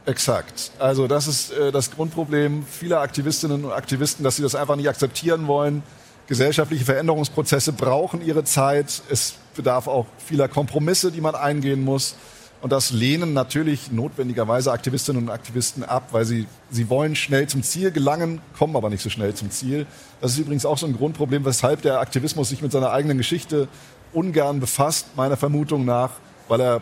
Exakt. 0.06 0.72
Also 0.80 1.08
das 1.08 1.28
ist 1.28 1.52
äh, 1.52 1.72
das 1.72 1.92
Grundproblem 1.92 2.66
vieler 2.66 3.02
Aktivistinnen 3.02 3.66
und 3.66 3.72
Aktivisten, 3.72 4.24
dass 4.24 4.38
sie 4.38 4.44
das 4.44 4.56
einfach 4.56 4.78
nicht 4.78 4.88
akzeptieren 4.88 5.48
wollen. 5.48 5.84
Gesellschaftliche 6.28 6.84
Veränderungsprozesse 6.84 7.72
brauchen 7.72 8.26
ihre 8.26 8.44
Zeit. 8.44 9.02
Es 9.10 9.36
bedarf 9.56 9.88
auch 9.88 10.06
vieler 10.18 10.48
Kompromisse, 10.48 11.12
die 11.12 11.22
man 11.22 11.36
eingehen 11.36 11.84
muss. 11.84 12.16
Und 12.62 12.72
das 12.72 12.92
lehnen 12.92 13.34
natürlich 13.34 13.92
notwendigerweise 13.92 14.72
Aktivistinnen 14.72 15.24
und 15.24 15.30
Aktivisten 15.30 15.84
ab, 15.84 16.10
weil 16.12 16.26
sie, 16.26 16.48
sie 16.72 16.90
wollen 16.90 17.16
schnell 17.16 17.48
zum 17.48 17.62
Ziel 17.62 17.92
gelangen, 17.92 18.42
kommen 18.58 18.76
aber 18.76 18.90
nicht 18.90 19.04
so 19.04 19.10
schnell 19.10 19.36
zum 19.36 19.52
Ziel. 19.52 19.86
Das 20.22 20.32
ist 20.32 20.40
übrigens 20.40 20.66
auch 20.66 20.78
so 20.78 20.88
ein 20.88 20.98
Grundproblem, 20.98 21.46
weshalb 21.46 21.84
der 21.84 22.00
Aktivismus 22.00 22.50
sich 22.50 22.62
mit 22.62 22.72
seiner 22.72 22.92
eigenen 22.92 23.18
Geschichte 23.18 23.68
ungern 24.12 24.60
befasst, 24.60 25.16
meiner 25.16 25.38
Vermutung 25.38 25.86
nach, 25.86 26.12
weil 26.48 26.60
er 26.60 26.82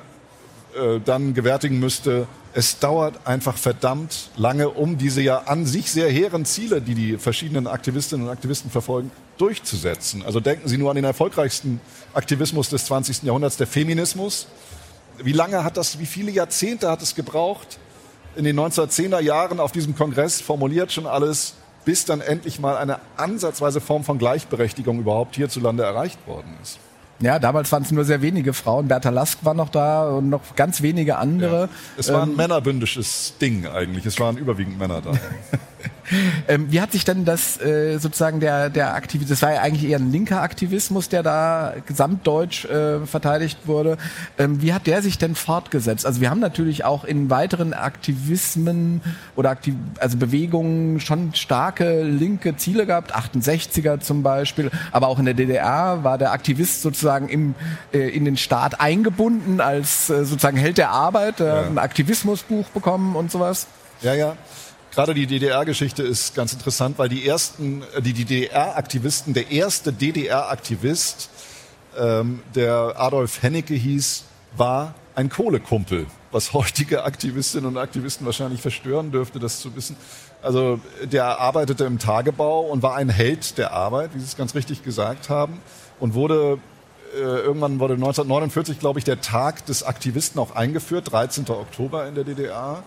äh, 0.75 0.99
dann 1.03 1.33
gewärtigen 1.33 1.79
müsste, 1.79 2.27
es 2.53 2.79
dauert 2.79 3.27
einfach 3.27 3.57
verdammt 3.57 4.29
lange, 4.37 4.69
um 4.69 4.97
diese 4.97 5.21
ja 5.21 5.39
an 5.39 5.65
sich 5.65 5.91
sehr 5.91 6.09
hehren 6.09 6.45
Ziele, 6.45 6.81
die 6.81 6.95
die 6.95 7.17
verschiedenen 7.17 7.67
Aktivistinnen 7.67 8.27
und 8.27 8.31
Aktivisten 8.31 8.71
verfolgen, 8.71 9.11
durchzusetzen. 9.37 10.23
Also 10.25 10.39
denken 10.39 10.67
Sie 10.69 10.77
nur 10.77 10.89
an 10.89 10.95
den 10.95 11.05
erfolgreichsten 11.05 11.81
Aktivismus 12.13 12.69
des 12.69 12.85
20. 12.85 13.23
Jahrhunderts, 13.23 13.57
der 13.57 13.67
Feminismus 13.67 14.47
wie 15.23 15.31
lange 15.31 15.63
hat 15.63 15.77
das, 15.77 15.99
wie 15.99 16.05
viele 16.05 16.31
Jahrzehnte 16.31 16.89
hat 16.89 17.01
es 17.01 17.15
gebraucht, 17.15 17.79
in 18.35 18.43
den 18.43 18.59
1910er 18.59 19.21
Jahren 19.21 19.59
auf 19.59 19.71
diesem 19.71 19.95
Kongress 19.95 20.41
formuliert 20.41 20.91
schon 20.91 21.07
alles, 21.07 21.53
bis 21.85 22.05
dann 22.05 22.19
endlich 22.19 22.59
mal 22.59 22.75
eine 22.75 22.99
ansatzweise 23.15 23.79
Form 23.79 24.03
von 24.03 24.17
Gleichberechtigung 24.17 24.99
überhaupt 24.99 25.35
hierzulande 25.35 25.83
erreicht 25.83 26.19
worden 26.27 26.57
ist. 26.61 26.79
Ja, 27.19 27.39
damals 27.39 27.71
waren 27.71 27.83
es 27.83 27.91
nur 27.91 28.03
sehr 28.03 28.21
wenige 28.21 28.53
Frauen. 28.53 28.87
Bertha 28.87 29.09
Lask 29.09 29.39
war 29.43 29.53
noch 29.53 29.69
da 29.69 30.09
und 30.09 30.29
noch 30.29 30.55
ganz 30.55 30.81
wenige 30.81 31.17
andere. 31.17 31.61
Ja. 31.61 31.69
Es 31.97 32.11
war 32.11 32.23
ein 32.23 32.31
ähm, 32.31 32.35
männerbündisches 32.35 33.35
Ding 33.39 33.67
eigentlich. 33.67 34.05
Es 34.05 34.19
waren 34.19 34.37
überwiegend 34.37 34.77
Männer 34.77 35.01
da. 35.01 35.11
ähm, 36.47 36.71
wie 36.71 36.81
hat 36.81 36.91
sich 36.91 37.05
denn 37.05 37.25
das 37.25 37.59
äh, 37.61 37.97
sozusagen 37.97 38.39
der 38.39 38.69
der 38.69 38.93
Aktivismus, 38.93 39.29
das 39.29 39.41
war 39.41 39.53
ja 39.53 39.61
eigentlich 39.61 39.89
eher 39.89 39.99
ein 39.99 40.11
linker 40.11 40.41
Aktivismus, 40.41 41.09
der 41.09 41.23
da 41.23 41.73
gesamtdeutsch 41.85 42.65
äh, 42.65 43.05
verteidigt 43.05 43.59
wurde. 43.65 43.97
Ähm, 44.37 44.61
wie 44.61 44.73
hat 44.73 44.87
der 44.87 45.01
sich 45.01 45.17
denn 45.17 45.35
fortgesetzt? 45.35 46.05
Also 46.05 46.21
wir 46.21 46.29
haben 46.29 46.39
natürlich 46.39 46.85
auch 46.85 47.03
in 47.03 47.29
weiteren 47.29 47.73
Aktivismen 47.73 49.01
oder 49.35 49.49
Aktiv 49.51 49.75
also 49.99 50.17
Bewegungen 50.17 50.99
schon 50.99 51.33
starke 51.33 52.03
linke 52.03 52.55
Ziele 52.57 52.85
gehabt, 52.85 53.15
68er 53.15 53.99
zum 53.99 54.23
Beispiel, 54.23 54.71
aber 54.91 55.07
auch 55.07 55.19
in 55.19 55.25
der 55.25 55.33
DDR 55.33 56.03
war 56.03 56.17
der 56.17 56.31
Aktivist 56.31 56.81
sozusagen 56.81 57.29
im, 57.29 57.55
äh, 57.93 58.09
in 58.09 58.25
den 58.25 58.37
Staat 58.37 58.79
eingebunden 58.79 59.61
als 59.61 60.09
äh, 60.09 60.25
sozusagen 60.25 60.57
Held 60.57 60.77
der 60.77 60.89
Arbeit, 60.89 61.39
äh, 61.39 61.47
ja. 61.47 61.61
ein 61.61 61.77
Aktivismusbuch 61.77 62.67
bekommen 62.69 63.15
und 63.15 63.31
sowas. 63.31 63.67
Ja, 64.01 64.13
ja. 64.13 64.35
Gerade 64.95 65.13
die 65.13 65.27
DDR-Geschichte 65.27 66.03
ist 66.03 66.35
ganz 66.35 66.53
interessant, 66.53 66.97
weil 66.97 67.09
die 67.09 67.27
ersten, 67.27 67.83
äh, 67.97 68.01
die, 68.01 68.13
DDR-Aktivisten, 68.13 69.33
der 69.33 69.51
erste 69.51 69.91
DDR-Aktivist, 69.91 71.29
ähm, 71.97 72.41
der 72.55 72.93
Adolf 72.95 73.43
Hennecke 73.43 73.73
hieß, 73.73 74.23
war 74.55 74.95
ein 75.13 75.27
Kohlekumpel, 75.27 76.05
was 76.31 76.53
heutige 76.53 77.03
Aktivistinnen 77.03 77.65
und 77.65 77.77
Aktivisten 77.77 78.25
wahrscheinlich 78.25 78.61
verstören 78.61 79.11
dürfte, 79.11 79.37
das 79.37 79.59
zu 79.59 79.75
wissen. 79.75 79.97
Also 80.41 80.79
der 81.03 81.39
arbeitete 81.41 81.83
im 81.83 81.99
Tagebau 81.99 82.61
und 82.61 82.81
war 82.81 82.95
ein 82.95 83.09
Held 83.09 83.57
der 83.57 83.73
Arbeit, 83.73 84.11
wie 84.13 84.19
Sie 84.19 84.25
es 84.25 84.37
ganz 84.37 84.55
richtig 84.55 84.81
gesagt 84.81 85.27
haben, 85.27 85.59
und 85.99 86.13
wurde 86.13 86.59
äh, 87.15 87.19
irgendwann 87.19 87.79
wurde 87.79 87.95
1949, 87.95 88.79
glaube 88.79 88.99
ich, 88.99 89.05
der 89.05 89.19
Tag 89.19 89.65
des 89.65 89.83
Aktivisten 89.83 90.39
auch 90.39 90.55
eingeführt, 90.55 91.11
13. 91.11 91.49
Oktober 91.49 92.07
in 92.07 92.15
der 92.15 92.23
DDR. 92.23 92.83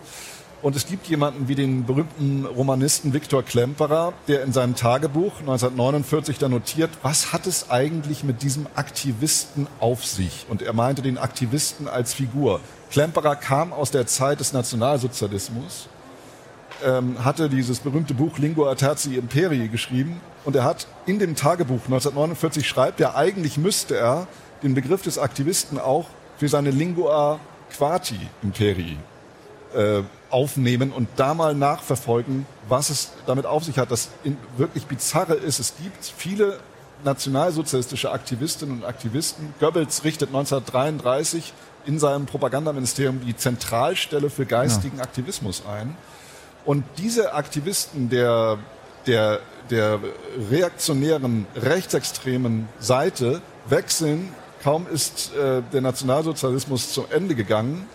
Und 0.61 0.75
es 0.75 0.87
gibt 0.87 1.07
jemanden 1.07 1.47
wie 1.47 1.55
den 1.55 1.85
berühmten 1.85 2.45
Romanisten 2.45 3.13
Viktor 3.13 3.43
Klemperer, 3.43 4.11
der 4.27 4.43
in 4.43 4.51
seinem 4.51 4.75
Tagebuch 4.75 5.39
1949 5.39 6.37
da 6.37 6.49
notiert, 6.49 6.89
was 7.01 7.31
hat 7.31 7.47
es 7.47 7.69
eigentlich 7.69 8.25
mit 8.25 8.41
diesem 8.41 8.67
Aktivisten 8.75 9.67
auf 9.79 10.05
sich? 10.05 10.45
Und 10.49 10.61
er 10.61 10.73
meinte 10.73 11.01
den 11.01 11.17
Aktivisten 11.17 11.87
als 11.87 12.13
Figur. 12.13 12.59
Klemperer 12.91 13.37
kam 13.37 13.71
aus 13.71 13.91
der 13.91 14.05
Zeit 14.05 14.41
des 14.41 14.51
Nationalsozialismus, 14.51 15.87
ähm, 16.85 17.23
hatte 17.23 17.47
dieses 17.47 17.79
berühmte 17.79 18.13
Buch 18.13 18.37
Lingua 18.37 18.75
Terzi 18.75 19.15
Imperii 19.15 19.69
geschrieben 19.69 20.19
und 20.43 20.57
er 20.57 20.65
hat 20.65 20.87
in 21.05 21.19
dem 21.19 21.35
Tagebuch 21.35 21.85
1949 21.85 22.67
schreibt, 22.67 22.99
ja 22.99 23.15
eigentlich 23.15 23.57
müsste 23.57 23.95
er 23.95 24.27
den 24.61 24.73
Begriff 24.73 25.03
des 25.03 25.19
Aktivisten 25.19 25.79
auch 25.79 26.07
für 26.37 26.49
seine 26.49 26.71
Lingua 26.71 27.39
Quati 27.69 28.19
Imperii 28.43 28.97
äh, 29.73 30.01
aufnehmen 30.29 30.91
und 30.91 31.07
da 31.15 31.33
mal 31.33 31.55
nachverfolgen, 31.55 32.45
was 32.67 32.89
es 32.89 33.11
damit 33.25 33.45
auf 33.45 33.63
sich 33.63 33.77
hat. 33.77 33.91
Das 33.91 34.09
wirklich 34.57 34.85
bizarre 34.85 35.35
ist, 35.35 35.59
es 35.59 35.73
gibt 35.81 36.05
viele 36.05 36.59
nationalsozialistische 37.03 38.11
Aktivistinnen 38.11 38.79
und 38.79 38.85
Aktivisten. 38.85 39.53
Goebbels 39.59 40.03
richtet 40.03 40.29
1933 40.29 41.53
in 41.85 41.99
seinem 41.99 42.25
Propagandaministerium 42.25 43.21
die 43.25 43.35
Zentralstelle 43.35 44.29
für 44.29 44.45
geistigen 44.45 44.97
ja. 44.97 45.03
Aktivismus 45.03 45.63
ein. 45.65 45.95
Und 46.65 46.83
diese 46.97 47.33
Aktivisten 47.33 48.09
der, 48.09 48.57
der, 49.07 49.39
der 49.69 49.99
reaktionären, 50.51 51.47
rechtsextremen 51.55 52.67
Seite 52.79 53.41
wechseln, 53.67 54.33
kaum 54.61 54.87
ist 54.91 55.33
äh, 55.35 55.61
der 55.71 55.81
Nationalsozialismus 55.81 56.93
zu 56.93 57.05
Ende 57.09 57.33
gegangen, 57.33 57.87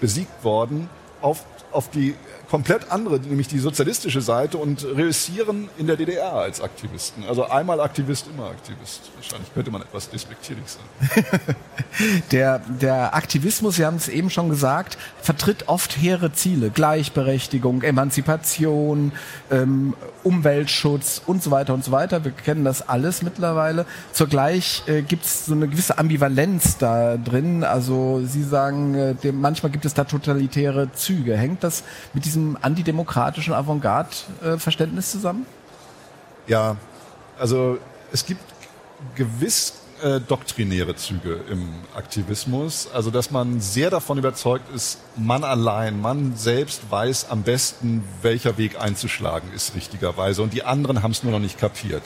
besiegt 0.00 0.44
worden, 0.44 0.90
auf 1.20 1.44
auf 1.72 1.90
die 1.90 2.14
komplett 2.50 2.90
andere, 2.90 3.20
nämlich 3.20 3.48
die 3.48 3.58
sozialistische 3.58 4.20
Seite 4.20 4.58
und 4.58 4.84
reüssieren 4.84 5.68
in 5.76 5.86
der 5.86 5.96
DDR 5.96 6.32
als 6.32 6.60
Aktivisten. 6.60 7.24
Also 7.24 7.44
einmal 7.44 7.80
Aktivist, 7.80 8.26
immer 8.28 8.46
Aktivist. 8.46 9.10
Wahrscheinlich 9.16 9.52
könnte 9.52 9.70
man 9.70 9.82
etwas 9.82 10.08
despektierlich 10.08 10.64
sagen. 10.66 11.26
der, 12.32 12.60
der 12.80 13.14
Aktivismus, 13.14 13.76
Sie 13.76 13.84
haben 13.84 13.96
es 13.96 14.08
eben 14.08 14.30
schon 14.30 14.48
gesagt, 14.48 14.96
vertritt 15.20 15.68
oft 15.68 15.98
hehre 15.98 16.32
Ziele. 16.32 16.70
Gleichberechtigung, 16.70 17.82
Emanzipation, 17.82 19.12
ähm, 19.50 19.94
Umweltschutz 20.24 21.22
und 21.26 21.42
so 21.42 21.50
weiter 21.50 21.74
und 21.74 21.84
so 21.84 21.92
weiter. 21.92 22.24
Wir 22.24 22.32
kennen 22.32 22.64
das 22.64 22.86
alles 22.88 23.22
mittlerweile. 23.22 23.84
Zugleich 24.12 24.82
äh, 24.86 25.02
gibt 25.02 25.24
es 25.24 25.46
so 25.46 25.52
eine 25.52 25.68
gewisse 25.68 25.98
Ambivalenz 25.98 26.78
da 26.78 27.18
drin. 27.18 27.62
Also 27.62 28.22
Sie 28.24 28.42
sagen, 28.42 28.94
äh, 28.94 29.14
dem, 29.14 29.40
manchmal 29.40 29.70
gibt 29.70 29.84
es 29.84 29.92
da 29.92 30.04
totalitäre 30.04 30.92
Züge. 30.92 31.36
Hängt 31.36 31.62
das 31.62 31.84
mit 32.14 32.24
diesem 32.24 32.37
antidemokratischen 32.60 33.54
Avantgarde-Verständnis 33.54 35.10
zusammen? 35.10 35.46
Ja, 36.46 36.76
also 37.38 37.78
es 38.12 38.24
gibt 38.24 38.42
gewiss 39.14 39.74
äh, 40.02 40.20
doktrinäre 40.20 40.94
Züge 40.96 41.40
im 41.50 41.68
Aktivismus. 41.94 42.88
Also, 42.92 43.10
dass 43.10 43.30
man 43.30 43.60
sehr 43.60 43.90
davon 43.90 44.18
überzeugt 44.18 44.72
ist, 44.74 44.98
man 45.16 45.44
allein, 45.44 46.00
man 46.00 46.36
selbst 46.36 46.82
weiß 46.90 47.30
am 47.30 47.42
besten, 47.42 48.04
welcher 48.22 48.58
Weg 48.58 48.80
einzuschlagen 48.80 49.52
ist 49.52 49.74
richtigerweise. 49.74 50.42
Und 50.42 50.52
die 50.52 50.62
anderen 50.62 51.02
haben 51.02 51.10
es 51.10 51.22
nur 51.22 51.32
noch 51.32 51.40
nicht 51.40 51.58
kapiert. 51.58 52.02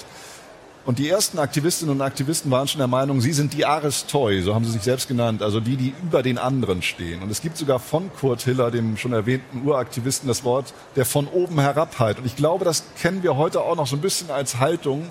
Und 0.85 0.99
die 0.99 1.09
ersten 1.09 1.39
Aktivistinnen 1.39 1.95
und 1.95 2.01
Aktivisten 2.03 2.51
waren 2.51 2.67
schon 2.67 2.81
der 2.81 2.89
Meinung, 2.89 3.21
sie 3.21 3.33
sind 3.33 3.53
die 3.53 3.65
Aristoi, 3.65 4.43
so 4.43 4.53
haben 4.53 4.65
sie 4.65 4.73
sich 4.73 4.83
selbst 4.83 5.07
genannt, 5.07 5.41
also 5.41 5.61
die, 5.61 5.77
die 5.77 5.95
über 6.03 6.25
den 6.25 6.39
anderen 6.39 6.83
stehen. 6.83 7.23
Und 7.23 7.31
es 7.31 7.41
gibt 7.41 7.57
sogar 7.57 7.79
von 7.79 8.11
Kurt 8.13 8.43
Hiller, 8.43 8.73
dem 8.73 8.97
schon 8.97 9.13
erwähnten 9.13 9.65
Uraktivisten, 9.65 10.27
das 10.27 10.43
Wort 10.43 10.75
der 10.97 11.05
von 11.05 11.29
oben 11.29 11.61
herabheit. 11.61 12.19
Und 12.19 12.27
ich 12.27 12.35
glaube, 12.35 12.65
das 12.65 12.83
kennen 13.01 13.23
wir 13.23 13.37
heute 13.37 13.61
auch 13.61 13.77
noch 13.77 13.87
so 13.87 13.95
ein 13.95 14.01
bisschen 14.01 14.33
als 14.33 14.59
Haltung 14.59 15.07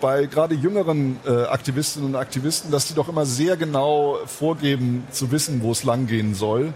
bei 0.00 0.26
gerade 0.26 0.56
jüngeren 0.56 1.18
äh, 1.24 1.44
Aktivistinnen 1.44 2.08
und 2.08 2.16
Aktivisten, 2.16 2.72
dass 2.72 2.88
die 2.88 2.94
doch 2.94 3.08
immer 3.08 3.26
sehr 3.26 3.56
genau 3.56 4.18
vorgeben 4.26 5.06
zu 5.12 5.30
wissen, 5.30 5.62
wo 5.62 5.70
es 5.70 5.84
langgehen 5.84 6.34
soll. 6.34 6.74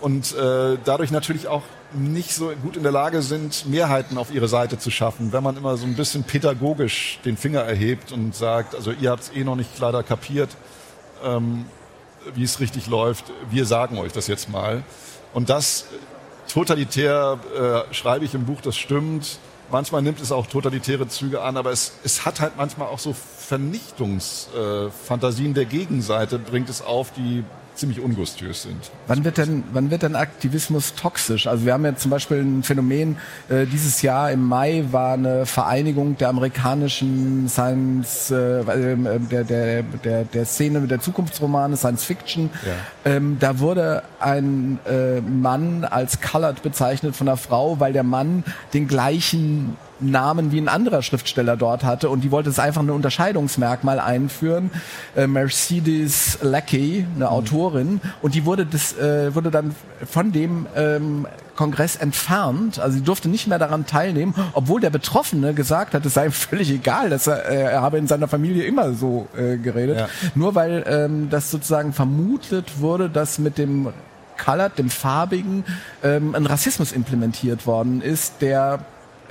Und 0.00 0.34
äh, 0.34 0.78
dadurch 0.84 1.10
natürlich 1.10 1.48
auch 1.48 1.62
nicht 1.92 2.34
so 2.34 2.52
gut 2.62 2.76
in 2.76 2.82
der 2.82 2.92
Lage 2.92 3.22
sind, 3.22 3.66
Mehrheiten 3.66 4.18
auf 4.18 4.32
ihre 4.32 4.48
Seite 4.48 4.78
zu 4.78 4.90
schaffen, 4.90 5.32
wenn 5.32 5.42
man 5.42 5.56
immer 5.56 5.76
so 5.76 5.86
ein 5.86 5.94
bisschen 5.94 6.22
pädagogisch 6.22 7.18
den 7.24 7.36
Finger 7.36 7.60
erhebt 7.60 8.12
und 8.12 8.34
sagt, 8.34 8.74
also 8.74 8.92
ihr 8.92 9.10
habt 9.10 9.24
es 9.24 9.32
eh 9.34 9.42
noch 9.42 9.56
nicht 9.56 9.78
leider 9.78 10.02
kapiert, 10.02 10.50
ähm, 11.24 11.64
wie 12.34 12.44
es 12.44 12.60
richtig 12.60 12.86
läuft, 12.86 13.24
wir 13.50 13.64
sagen 13.64 13.98
euch 13.98 14.12
das 14.12 14.26
jetzt 14.26 14.50
mal. 14.50 14.82
Und 15.32 15.48
das 15.48 15.86
totalitär 16.46 17.38
äh, 17.56 17.94
schreibe 17.94 18.24
ich 18.24 18.34
im 18.34 18.44
Buch, 18.44 18.60
das 18.60 18.76
stimmt, 18.76 19.38
Manchmal 19.70 20.00
nimmt 20.00 20.18
es 20.20 20.32
auch 20.32 20.46
totalitäre 20.46 21.08
Züge 21.08 21.42
an, 21.42 21.58
aber 21.58 21.72
es, 21.72 21.92
es 22.02 22.24
hat 22.24 22.40
halt 22.40 22.56
manchmal 22.56 22.88
auch 22.88 22.98
so 22.98 23.12
Vernichtungsfantasien. 23.12 25.50
Äh, 25.50 25.54
der 25.54 25.66
Gegenseite, 25.66 26.38
bringt 26.38 26.70
es 26.70 26.80
auf, 26.80 27.12
die 27.12 27.44
ziemlich 27.78 28.00
ungustiös 28.00 28.62
sind. 28.62 28.90
Wann 29.06 29.24
wird 29.24 29.38
denn, 29.38 29.64
wann 29.72 29.90
wird 29.90 30.02
denn 30.02 30.16
Aktivismus 30.16 30.94
toxisch? 30.94 31.46
Also 31.46 31.64
wir 31.64 31.72
haben 31.72 31.84
ja 31.84 31.94
zum 31.96 32.10
Beispiel 32.10 32.38
ein 32.38 32.62
Phänomen, 32.62 33.16
äh, 33.48 33.66
dieses 33.66 34.02
Jahr 34.02 34.30
im 34.32 34.44
Mai 34.44 34.84
war 34.90 35.14
eine 35.14 35.46
Vereinigung 35.46 36.16
der 36.18 36.28
amerikanischen 36.28 37.48
Science, 37.48 38.30
äh, 38.30 38.60
äh 38.60 39.18
der, 39.30 39.44
der, 39.44 39.82
der, 39.82 40.24
der 40.24 40.44
Szene 40.44 40.86
der 40.86 41.00
Zukunftsromane, 41.00 41.76
Science 41.76 42.04
Fiction. 42.04 42.50
Ja. 42.66 43.12
Ähm, 43.12 43.36
da 43.38 43.58
wurde 43.60 44.02
ein 44.20 44.78
äh, 44.86 45.20
Mann 45.20 45.84
als 45.84 46.20
colored 46.20 46.62
bezeichnet 46.62 47.14
von 47.14 47.28
einer 47.28 47.36
Frau, 47.36 47.78
weil 47.80 47.92
der 47.92 48.02
Mann 48.02 48.44
den 48.74 48.88
gleichen 48.88 49.76
Namen 50.00 50.52
wie 50.52 50.60
ein 50.60 50.68
anderer 50.68 51.02
Schriftsteller 51.02 51.56
dort 51.56 51.84
hatte 51.84 52.08
und 52.10 52.22
die 52.22 52.30
wollte 52.30 52.50
es 52.50 52.58
einfach 52.58 52.82
ein 52.82 52.90
Unterscheidungsmerkmal 52.90 54.00
einführen. 54.00 54.70
Äh, 55.16 55.26
Mercedes 55.26 56.38
Lackey, 56.42 57.06
eine 57.14 57.26
mhm. 57.26 57.30
Autorin, 57.30 58.00
und 58.22 58.34
die 58.34 58.44
wurde 58.44 58.66
das 58.66 58.96
äh, 58.96 59.34
wurde 59.34 59.50
dann 59.50 59.74
von 60.06 60.32
dem 60.32 60.66
ähm, 60.76 61.26
Kongress 61.56 61.96
entfernt, 61.96 62.78
also 62.78 62.98
sie 62.98 63.02
durfte 63.02 63.28
nicht 63.28 63.48
mehr 63.48 63.58
daran 63.58 63.84
teilnehmen, 63.84 64.32
obwohl 64.52 64.80
der 64.80 64.90
Betroffene 64.90 65.54
gesagt 65.54 65.92
hat, 65.92 66.06
es 66.06 66.14
sei 66.14 66.30
völlig 66.30 66.70
egal, 66.70 67.10
dass 67.10 67.26
er, 67.26 67.48
äh, 67.48 67.62
er 67.62 67.82
habe 67.82 67.98
in 67.98 68.06
seiner 68.06 68.28
Familie 68.28 68.64
immer 68.64 68.92
so 68.92 69.26
äh, 69.36 69.56
geredet, 69.56 69.98
ja. 69.98 70.08
nur 70.36 70.54
weil 70.54 70.84
ähm, 70.86 71.28
das 71.30 71.50
sozusagen 71.50 71.92
vermutet 71.92 72.80
wurde, 72.80 73.10
dass 73.10 73.40
mit 73.40 73.58
dem 73.58 73.88
Colored, 74.36 74.78
dem 74.78 74.88
farbigen, 74.88 75.64
ähm, 76.04 76.36
ein 76.36 76.46
Rassismus 76.46 76.92
implementiert 76.92 77.66
worden 77.66 78.00
ist, 78.00 78.34
der 78.40 78.78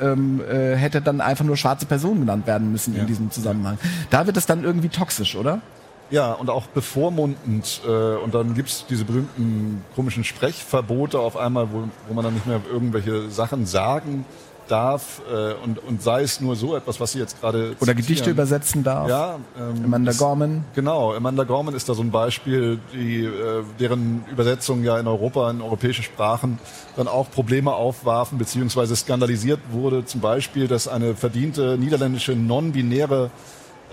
ähm, 0.02 0.42
äh, 0.50 0.76
hätte 0.76 1.02
dann 1.02 1.22
einfach 1.22 1.46
nur 1.46 1.58
schwarze 1.58 1.86
Person 1.86 2.20
genannt 2.20 2.48
werden 2.48 2.72
müssen 2.72 2.96
ja. 2.96 3.02
in 3.02 3.08
diesem 3.08 3.32
Zusammenhang. 3.32 3.78
Da 4.10 4.26
wird 4.26 4.38
es 4.38 4.46
dann 4.46 4.64
irgendwie 4.64 4.90
toxisch, 4.90 5.36
oder? 5.36 5.62
Ja, 6.10 6.32
und 6.34 6.50
auch 6.50 6.68
bevormundend. 6.68 7.82
Äh, 7.86 7.90
und 7.90 8.34
dann 8.34 8.54
gibt's 8.54 8.86
diese 8.90 9.04
berühmten 9.04 9.84
komischen 9.96 10.24
Sprechverbote 10.24 11.20
auf 11.20 11.36
einmal, 11.36 11.72
wo, 11.72 11.90
wo 12.08 12.14
man 12.14 12.24
dann 12.24 12.34
nicht 12.34 12.48
mehr 12.48 12.62
irgendwelche 12.72 13.30
Sachen 13.30 13.66
sagen 13.66 14.26
darf 14.26 14.47
äh, 14.72 15.54
und, 15.64 15.80
und 15.84 16.02
sei 16.02 16.24
es 16.24 16.42
nur 16.42 16.56
so 16.56 16.76
etwas, 16.76 17.00
was 17.00 17.12
Sie 17.14 17.20
jetzt 17.20 17.40
gerade 17.40 17.76
Oder 17.80 17.94
Gedichte 17.94 18.30
übersetzen 18.30 18.84
darf. 18.84 19.10
Ja, 19.10 19.40
ähm, 19.58 19.86
Amanda 19.86 20.12
ist, 20.12 20.18
Gorman. 20.18 20.66
Genau, 20.76 21.14
Amanda 21.14 21.44
Gorman 21.44 21.74
ist 21.76 21.90
da 21.90 21.94
so 21.94 22.02
ein 22.02 22.12
Beispiel, 22.12 22.80
die, 22.94 23.24
äh, 23.24 23.64
deren 23.80 24.26
Übersetzung 24.32 24.84
ja 24.84 25.00
in 25.00 25.08
Europa, 25.08 25.50
in 25.50 25.62
europäische 25.62 26.04
Sprachen 26.04 26.60
dann 26.96 27.08
auch 27.08 27.30
Probleme 27.32 27.74
aufwarfen, 27.74 28.38
beziehungsweise 28.38 28.96
skandalisiert 28.96 29.60
wurde. 29.72 30.06
Zum 30.06 30.22
Beispiel, 30.22 30.68
dass 30.68 30.88
eine 30.88 31.16
verdiente 31.16 31.78
niederländische 31.78 32.34
non-binäre 32.34 33.30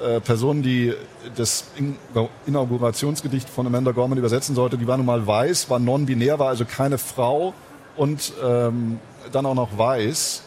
äh, 0.03 0.21
Person, 0.21 0.63
die 0.63 0.93
das 1.37 1.67
Inaugurationsgedicht 2.47 3.49
von 3.49 3.67
Amanda 3.67 3.93
Gorman 3.93 4.19
übersetzen 4.19 4.55
sollte, 4.55 4.77
die 4.77 4.87
war 4.87 4.97
nun 4.97 5.07
mal 5.07 5.25
weiß, 5.27 5.71
war 5.71 5.79
non-binär, 5.79 6.39
war 6.39 6.49
also 6.49 6.65
keine 6.65 6.99
Frau 6.99 7.55
und 7.97 8.33
ähm, 8.43 8.99
dann 9.33 9.47
auch 9.47 9.55
noch 9.55 9.79
weiß 9.79 10.43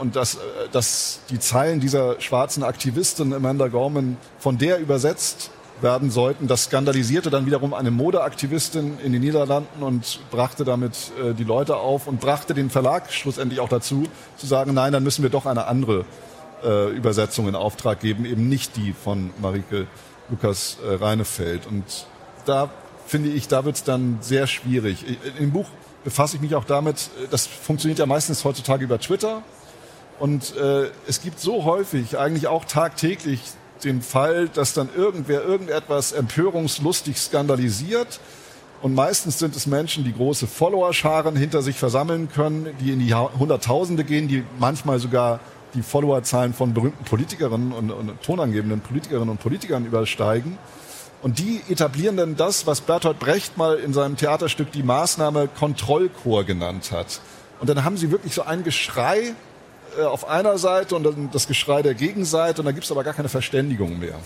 und 0.00 0.16
dass, 0.16 0.34
äh, 0.34 0.38
dass 0.72 1.20
die 1.30 1.38
Zeilen 1.38 1.80
dieser 1.80 2.20
schwarzen 2.20 2.62
Aktivistin 2.62 3.32
Amanda 3.32 3.68
Gorman 3.68 4.16
von 4.38 4.58
der 4.58 4.78
übersetzt 4.78 5.50
werden 5.80 6.10
sollten. 6.10 6.46
Das 6.46 6.64
skandalisierte 6.64 7.30
dann 7.30 7.46
wiederum 7.46 7.74
eine 7.74 7.90
Modeaktivistin 7.90 8.98
in 9.02 9.12
den 9.12 9.22
Niederlanden 9.22 9.82
und 9.82 10.20
brachte 10.30 10.64
damit 10.64 11.12
äh, 11.22 11.34
die 11.34 11.44
Leute 11.44 11.76
auf 11.76 12.06
und 12.06 12.20
brachte 12.20 12.54
den 12.54 12.70
Verlag 12.70 13.12
schlussendlich 13.12 13.60
auch 13.60 13.68
dazu, 13.68 14.04
zu 14.36 14.46
sagen, 14.46 14.74
nein, 14.74 14.92
dann 14.92 15.02
müssen 15.02 15.22
wir 15.22 15.30
doch 15.30 15.46
eine 15.46 15.66
andere 15.66 16.04
äh, 16.62 16.90
Übersetzung 16.90 17.48
in 17.48 17.54
Auftrag 17.54 18.00
geben, 18.00 18.24
eben 18.24 18.48
nicht 18.48 18.76
die 18.76 18.92
von 18.92 19.30
Marike 19.40 19.86
Lukas 20.28 20.78
äh, 20.84 20.94
Reinefeld. 20.94 21.66
Und 21.66 21.84
da 22.46 22.70
finde 23.06 23.30
ich, 23.30 23.48
da 23.48 23.64
wird 23.64 23.76
es 23.76 23.84
dann 23.84 24.18
sehr 24.20 24.46
schwierig. 24.46 25.04
Im 25.38 25.50
Buch 25.50 25.66
befasse 26.04 26.36
ich 26.36 26.42
mich 26.42 26.54
auch 26.54 26.64
damit, 26.64 27.10
äh, 27.22 27.28
das 27.30 27.46
funktioniert 27.46 27.98
ja 27.98 28.06
meistens 28.06 28.44
heutzutage 28.44 28.84
über 28.84 28.98
Twitter. 28.98 29.42
Und 30.20 30.56
äh, 30.56 30.90
es 31.08 31.22
gibt 31.22 31.40
so 31.40 31.64
häufig, 31.64 32.18
eigentlich 32.18 32.46
auch 32.46 32.64
tagtäglich, 32.64 33.40
den 33.82 34.00
Fall, 34.00 34.48
dass 34.48 34.72
dann 34.72 34.88
irgendwer 34.96 35.44
irgendetwas 35.44 36.12
empörungslustig 36.12 37.18
skandalisiert. 37.18 38.20
Und 38.82 38.94
meistens 38.94 39.38
sind 39.38 39.56
es 39.56 39.66
Menschen, 39.66 40.04
die 40.04 40.12
große 40.12 40.46
Followerscharen 40.46 41.36
hinter 41.36 41.62
sich 41.62 41.76
versammeln 41.76 42.28
können, 42.32 42.68
die 42.80 42.92
in 42.92 43.00
die 43.00 43.14
Hunderttausende 43.14 44.04
gehen, 44.04 44.28
die 44.28 44.44
manchmal 44.58 44.98
sogar 44.98 45.40
die 45.74 45.82
Followerzahlen 45.82 46.54
von 46.54 46.72
berühmten 46.72 47.04
Politikerinnen 47.04 47.72
und, 47.72 47.90
und 47.90 48.22
tonangebenden 48.22 48.80
Politikerinnen 48.80 49.30
und 49.30 49.40
Politikern 49.40 49.84
übersteigen. 49.84 50.58
Und 51.24 51.38
die 51.38 51.62
etablieren 51.70 52.18
dann 52.18 52.36
das, 52.36 52.66
was 52.66 52.82
Bertolt 52.82 53.18
Brecht 53.18 53.56
mal 53.56 53.76
in 53.78 53.94
seinem 53.94 54.18
Theaterstück 54.18 54.70
die 54.72 54.82
Maßnahme 54.82 55.48
Kontrollchor 55.48 56.44
genannt 56.44 56.92
hat. 56.92 57.18
Und 57.60 57.70
dann 57.70 57.82
haben 57.82 57.96
sie 57.96 58.10
wirklich 58.10 58.34
so 58.34 58.42
ein 58.42 58.62
Geschrei 58.62 59.32
äh, 59.98 60.02
auf 60.02 60.28
einer 60.28 60.58
Seite 60.58 60.94
und 60.94 61.02
dann 61.02 61.30
das 61.32 61.48
Geschrei 61.48 61.80
der 61.80 61.94
Gegenseite 61.94 62.60
und 62.60 62.66
da 62.66 62.72
gibt 62.72 62.84
es 62.84 62.92
aber 62.92 63.04
gar 63.04 63.14
keine 63.14 63.30
Verständigung 63.30 63.98
mehr. 63.98 64.16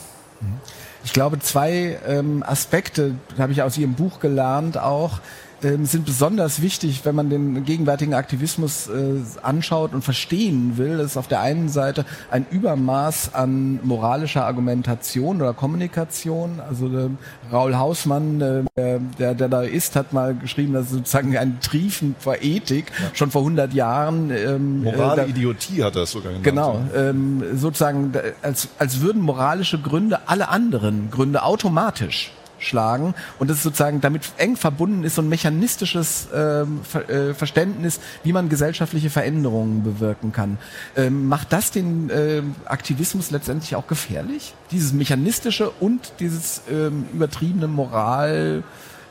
Ich 1.05 1.13
glaube, 1.13 1.39
zwei 1.39 2.01
ähm, 2.05 2.43
Aspekte 2.45 3.15
habe 3.39 3.53
ich 3.53 3.63
aus 3.63 3.79
Ihrem 3.79 3.95
Buch 3.95 4.19
gelernt 4.19 4.77
auch 4.77 5.21
sind 5.61 6.05
besonders 6.05 6.63
wichtig, 6.63 7.05
wenn 7.05 7.15
man 7.15 7.31
den 7.31 7.65
gegenwärtigen 7.65 8.15
Aktivismus 8.15 8.89
äh, 8.89 9.21
anschaut 9.43 9.93
und 9.93 10.03
verstehen 10.03 10.77
will. 10.77 10.99
Das 10.99 11.07
ist 11.07 11.17
auf 11.17 11.27
der 11.27 11.41
einen 11.41 11.69
Seite 11.69 12.05
ein 12.31 12.47
Übermaß 12.51 13.35
an 13.35 13.81
moralischer 13.83 14.47
Argumentation 14.47 15.43
oder 15.43 15.55
Kommunikation. 15.55 16.61
Also 16.67 16.87
äh, 16.87 17.09
Raul 17.53 17.77
Hausmann, 17.77 18.41
äh, 18.77 19.01
der, 19.19 19.35
der 19.35 19.49
da 19.49 19.63
ist, 19.63 19.97
hat 19.97 20.13
mal 20.13 20.35
geschrieben, 20.35 20.75
dass 20.75 20.91
sozusagen 20.91 21.37
ein 21.37 21.61
Triefen 21.61 22.15
vor 22.19 22.37
Ethik 22.41 22.87
ja. 22.91 23.11
schon 23.15 23.31
vor 23.31 23.43
100 23.43 23.75
Jahren. 23.75 24.31
Ähm, 24.31 24.85
Morale 24.85 25.25
äh, 25.25 25.31
Idiotie 25.31 25.83
hat 25.83 25.97
er 25.97 26.03
es 26.03 26.13
sogar 26.13 26.33
genannt. 26.33 26.45
Genau, 26.45 26.81
ähm, 26.95 27.43
sozusagen 27.55 28.13
als, 28.43 28.69
als 28.79 29.01
würden 29.01 29.23
moralische 29.23 29.81
Gründe 29.81 30.21
alle 30.27 30.49
anderen 30.49 31.11
Gründe 31.11 31.43
automatisch 31.43 32.33
schlagen 32.59 33.15
und 33.39 33.49
das 33.49 33.59
ist 33.59 33.63
sozusagen 33.63 34.01
damit 34.01 34.23
eng 34.37 34.57
verbunden 34.57 35.05
ist 35.05 35.15
so 35.15 35.23
ein 35.23 35.29
mechanistisches 35.29 36.29
ähm, 36.35 36.81
Ver 36.83 37.09
äh, 37.09 37.35
Verständnis, 37.35 38.01
wie 38.25 38.33
man 38.33 38.49
gesellschaftliche 38.49 39.11
Veränderungen 39.11 39.83
bewirken 39.83 40.33
kann. 40.33 40.59
Ähm, 40.97 41.29
macht 41.29 41.53
das 41.53 41.71
den 41.71 42.11
äh, 42.11 42.43
Aktivismus 42.65 43.31
letztendlich 43.31 43.77
auch 43.77 43.87
gefährlich? 43.87 44.55
Dieses 44.71 44.93
mechanistische 44.93 45.71
und 45.71 46.13
dieses 46.21 46.63
ähm, 46.71 47.07
übertriebene 47.13 47.69
Moral 47.69 48.63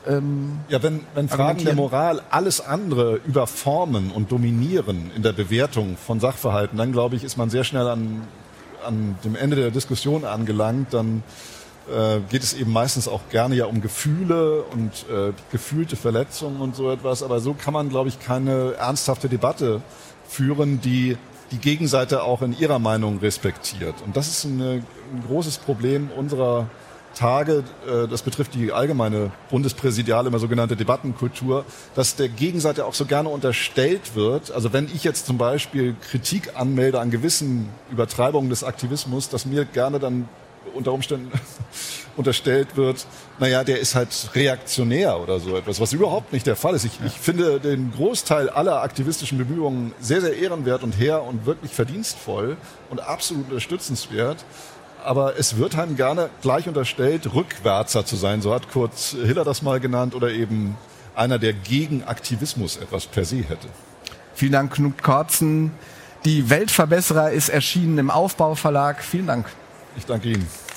ähm, 0.06 0.60
ja, 0.68 0.82
wenn, 0.82 1.00
wenn 1.14 1.28
Fragen 1.28 1.64
der 1.64 1.74
Moral 1.74 2.22
alles 2.30 2.60
andere 2.60 3.16
überformen 3.26 4.10
und 4.10 4.32
dominieren 4.32 5.10
in 5.14 5.22
der 5.22 5.32
Bewertung 5.32 5.96
von 5.96 6.18
Sachverhalten, 6.18 6.78
dann 6.78 6.92
glaube 6.92 7.16
ich, 7.16 7.24
ist 7.24 7.36
man 7.36 7.50
sehr 7.50 7.64
schnell 7.64 7.86
an, 7.86 8.22
an 8.86 9.16
dem 9.24 9.36
Ende 9.36 9.56
der 9.56 9.70
Diskussion 9.70 10.24
angelangt. 10.24 10.94
Dann 10.94 11.22
äh, 11.88 12.20
geht 12.28 12.42
es 12.42 12.54
eben 12.54 12.72
meistens 12.72 13.08
auch 13.08 13.20
gerne 13.30 13.54
ja 13.54 13.66
um 13.66 13.80
Gefühle 13.80 14.62
und 14.62 15.06
äh, 15.10 15.32
gefühlte 15.50 15.96
Verletzungen 15.96 16.60
und 16.60 16.76
so 16.76 16.90
etwas. 16.90 17.22
Aber 17.22 17.40
so 17.40 17.54
kann 17.54 17.74
man, 17.74 17.88
glaube 17.88 18.08
ich, 18.08 18.20
keine 18.20 18.74
ernsthafte 18.74 19.28
Debatte 19.28 19.82
führen, 20.28 20.80
die 20.80 21.16
die 21.50 21.58
Gegenseite 21.58 22.22
auch 22.22 22.42
in 22.42 22.58
ihrer 22.58 22.78
Meinung 22.78 23.18
respektiert. 23.18 23.94
Und 24.04 24.16
das 24.16 24.28
ist 24.28 24.44
eine, 24.44 24.82
ein 25.12 25.24
großes 25.26 25.58
Problem 25.58 26.10
unserer 26.14 26.68
Tage, 27.14 27.64
äh, 27.86 28.06
das 28.06 28.22
betrifft 28.22 28.54
die 28.54 28.72
allgemeine 28.72 29.32
bundespräsidiale, 29.50 30.28
immer 30.28 30.38
sogenannte 30.38 30.76
Debattenkultur, 30.76 31.64
dass 31.94 32.16
der 32.16 32.28
Gegenseite 32.28 32.84
auch 32.84 32.94
so 32.94 33.06
gerne 33.06 33.28
unterstellt 33.28 34.14
wird. 34.14 34.52
Also 34.52 34.72
wenn 34.72 34.86
ich 34.86 35.04
jetzt 35.04 35.26
zum 35.26 35.38
Beispiel 35.38 35.96
Kritik 36.10 36.52
anmelde 36.54 37.00
an 37.00 37.10
gewissen 37.10 37.68
Übertreibungen 37.90 38.50
des 38.50 38.62
Aktivismus, 38.62 39.28
dass 39.28 39.46
mir 39.46 39.64
gerne 39.64 39.98
dann 39.98 40.28
unter 40.74 40.92
Umständen 40.92 41.30
unterstellt 42.16 42.76
wird, 42.76 43.06
naja, 43.38 43.64
der 43.64 43.78
ist 43.78 43.94
halt 43.94 44.08
reaktionär 44.34 45.20
oder 45.20 45.40
so 45.40 45.56
etwas, 45.56 45.80
was 45.80 45.92
überhaupt 45.92 46.32
nicht 46.32 46.46
der 46.46 46.56
Fall 46.56 46.74
ist. 46.74 46.84
Ich, 46.84 46.98
ja. 46.98 47.06
ich 47.06 47.12
finde 47.12 47.60
den 47.60 47.92
Großteil 47.92 48.50
aller 48.50 48.82
aktivistischen 48.82 49.38
Bemühungen 49.38 49.92
sehr, 50.00 50.20
sehr 50.20 50.36
ehrenwert 50.36 50.82
und 50.82 50.98
her 50.98 51.22
und 51.22 51.46
wirklich 51.46 51.72
verdienstvoll 51.72 52.56
und 52.90 53.00
absolut 53.00 53.48
unterstützenswert. 53.48 54.44
Aber 55.04 55.38
es 55.38 55.56
wird 55.56 55.78
einem 55.78 55.96
gerne 55.96 56.28
gleich 56.42 56.66
unterstellt, 56.66 57.32
Rückwärtser 57.32 58.04
zu 58.04 58.16
sein. 58.16 58.42
So 58.42 58.52
hat 58.52 58.68
Kurt 58.70 58.92
Hiller 58.96 59.44
das 59.44 59.62
mal 59.62 59.78
genannt 59.78 60.14
oder 60.14 60.30
eben 60.30 60.76
einer, 61.14 61.38
der 61.38 61.52
gegen 61.52 62.04
Aktivismus 62.04 62.76
etwas 62.76 63.06
per 63.06 63.24
se 63.24 63.36
hätte. 63.36 63.68
Vielen 64.34 64.52
Dank, 64.52 64.74
Knut 64.74 65.02
Kortzen. 65.02 65.72
Die 66.24 66.50
Weltverbesserer 66.50 67.30
ist 67.30 67.48
erschienen 67.48 67.98
im 67.98 68.10
Aufbauverlag. 68.10 69.02
Vielen 69.02 69.26
Dank. 69.28 69.46
Ich 69.98 70.06
danke 70.06 70.28
Ihnen. 70.28 70.67